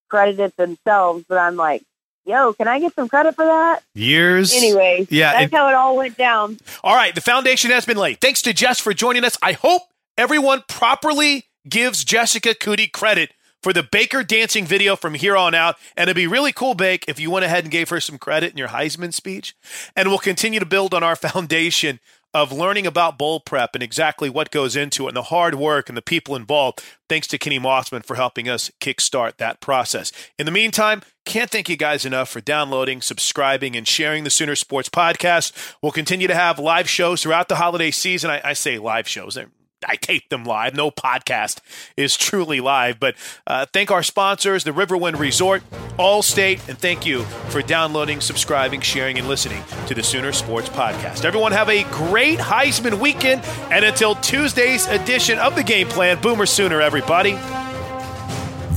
credit 0.09 0.39
it 0.39 0.57
themselves. 0.57 1.25
But 1.29 1.37
I'm 1.37 1.55
like, 1.57 1.83
yo, 2.25 2.53
can 2.53 2.67
I 2.67 2.79
get 2.79 2.95
some 2.95 3.07
credit 3.07 3.35
for 3.35 3.45
that? 3.45 3.81
Years. 3.93 4.53
Anyway, 4.55 5.05
Yeah, 5.11 5.33
that's 5.33 5.53
it- 5.53 5.55
how 5.55 5.69
it 5.69 5.75
all 5.75 5.95
went 5.97 6.17
down. 6.17 6.57
All 6.83 6.95
right, 6.95 7.13
the 7.13 7.21
foundation 7.21 7.69
has 7.71 7.85
been 7.85 7.97
laid. 7.97 8.19
Thanks 8.21 8.41
to 8.43 8.53
Jess 8.53 8.79
for 8.79 8.93
joining 8.93 9.23
us. 9.23 9.37
I 9.43 9.51
hope 9.53 9.83
everyone 10.17 10.63
properly 10.67 11.45
gives 11.69 12.03
Jessica 12.03 12.49
Coody 12.55 12.91
credit 12.91 13.33
for 13.63 13.73
the 13.73 13.83
Baker 13.83 14.23
dancing 14.23 14.65
video 14.65 14.95
from 14.95 15.15
here 15.15 15.35
on 15.35 15.53
out. 15.55 15.75
And 15.97 16.03
it'd 16.03 16.15
be 16.15 16.27
really 16.27 16.53
cool, 16.53 16.75
Bake, 16.75 17.05
if 17.07 17.19
you 17.19 17.29
went 17.31 17.43
ahead 17.43 17.63
and 17.63 17.71
gave 17.71 17.89
her 17.89 17.99
some 17.99 18.17
credit 18.17 18.51
in 18.51 18.57
your 18.57 18.67
Heisman 18.69 19.13
speech. 19.13 19.55
And 19.95 20.07
we'll 20.09 20.19
continue 20.19 20.59
to 20.59 20.65
build 20.65 20.93
on 20.93 21.03
our 21.03 21.15
foundation 21.15 21.99
of 22.33 22.51
learning 22.51 22.85
about 22.85 23.17
bowl 23.17 23.39
prep 23.39 23.71
and 23.73 23.81
exactly 23.81 24.29
what 24.29 24.51
goes 24.51 24.75
into 24.75 25.05
it 25.05 25.09
and 25.09 25.17
the 25.17 25.23
hard 25.23 25.55
work 25.55 25.89
and 25.89 25.97
the 25.97 26.01
people 26.01 26.35
involved. 26.35 26.83
Thanks 27.09 27.27
to 27.27 27.37
Kenny 27.37 27.59
Mossman 27.59 28.05
for 28.05 28.15
helping 28.15 28.47
us 28.49 28.71
kickstart 28.79 29.37
that 29.37 29.61
process. 29.61 30.11
In 30.37 30.45
the 30.45 30.51
meantime, 30.51 31.01
can't 31.25 31.49
thank 31.49 31.69
you 31.69 31.77
guys 31.77 32.05
enough 32.05 32.29
for 32.29 32.41
downloading, 32.41 33.01
subscribing, 33.01 33.75
and 33.75 33.87
sharing 33.87 34.23
the 34.23 34.29
Sooner 34.29 34.55
Sports 34.55 34.89
Podcast. 34.89 35.51
We'll 35.81 35.91
continue 35.91 36.27
to 36.27 36.35
have 36.35 36.59
live 36.59 36.89
shows 36.89 37.23
throughout 37.23 37.49
the 37.49 37.55
holiday 37.55 37.91
season. 37.91 38.29
I, 38.29 38.41
I 38.43 38.53
say 38.53 38.77
live 38.77 39.07
shows. 39.07 39.35
They're 39.35 39.49
I 39.85 39.95
tape 39.95 40.29
them 40.29 40.43
live. 40.43 40.75
No 40.75 40.91
podcast 40.91 41.59
is 41.95 42.17
truly 42.17 42.59
live. 42.59 42.99
But 42.99 43.15
uh, 43.45 43.65
thank 43.71 43.91
our 43.91 44.03
sponsors, 44.03 44.63
the 44.63 44.71
Riverwind 44.71 45.19
Resort, 45.19 45.63
Allstate, 45.97 46.67
and 46.67 46.77
thank 46.77 47.05
you 47.05 47.23
for 47.49 47.61
downloading, 47.61 48.21
subscribing, 48.21 48.81
sharing, 48.81 49.17
and 49.17 49.27
listening 49.27 49.63
to 49.87 49.93
the 49.93 50.03
Sooner 50.03 50.31
Sports 50.31 50.69
Podcast. 50.69 51.25
Everyone 51.25 51.51
have 51.51 51.69
a 51.69 51.83
great 51.85 52.39
Heisman 52.39 52.99
weekend. 52.99 53.43
And 53.71 53.85
until 53.85 54.15
Tuesday's 54.15 54.87
edition 54.87 55.37
of 55.39 55.55
the 55.55 55.63
Game 55.63 55.87
Plan, 55.87 56.21
Boomer 56.21 56.45
Sooner, 56.45 56.81
everybody. 56.81 57.37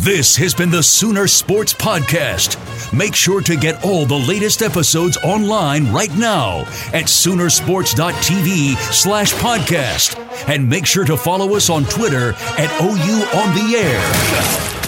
This 0.01 0.35
has 0.37 0.55
been 0.55 0.71
the 0.71 0.83
Sooner 0.83 1.27
Sports 1.27 1.75
Podcast. 1.75 2.57
Make 2.91 3.15
sure 3.15 3.43
to 3.43 3.55
get 3.55 3.85
all 3.85 4.07
the 4.07 4.17
latest 4.17 4.63
episodes 4.63 5.19
online 5.19 5.93
right 5.93 6.17
now 6.17 6.61
at 6.95 7.05
Soonersports.tv 7.05 8.77
slash 8.95 9.35
podcast. 9.35 10.17
And 10.49 10.67
make 10.67 10.87
sure 10.87 11.05
to 11.05 11.19
follow 11.19 11.55
us 11.55 11.69
on 11.69 11.85
Twitter 11.85 12.33
at 12.57 12.81
OU 12.81 13.39
on 13.41 13.55
the 13.55 13.77
air. 13.77 14.80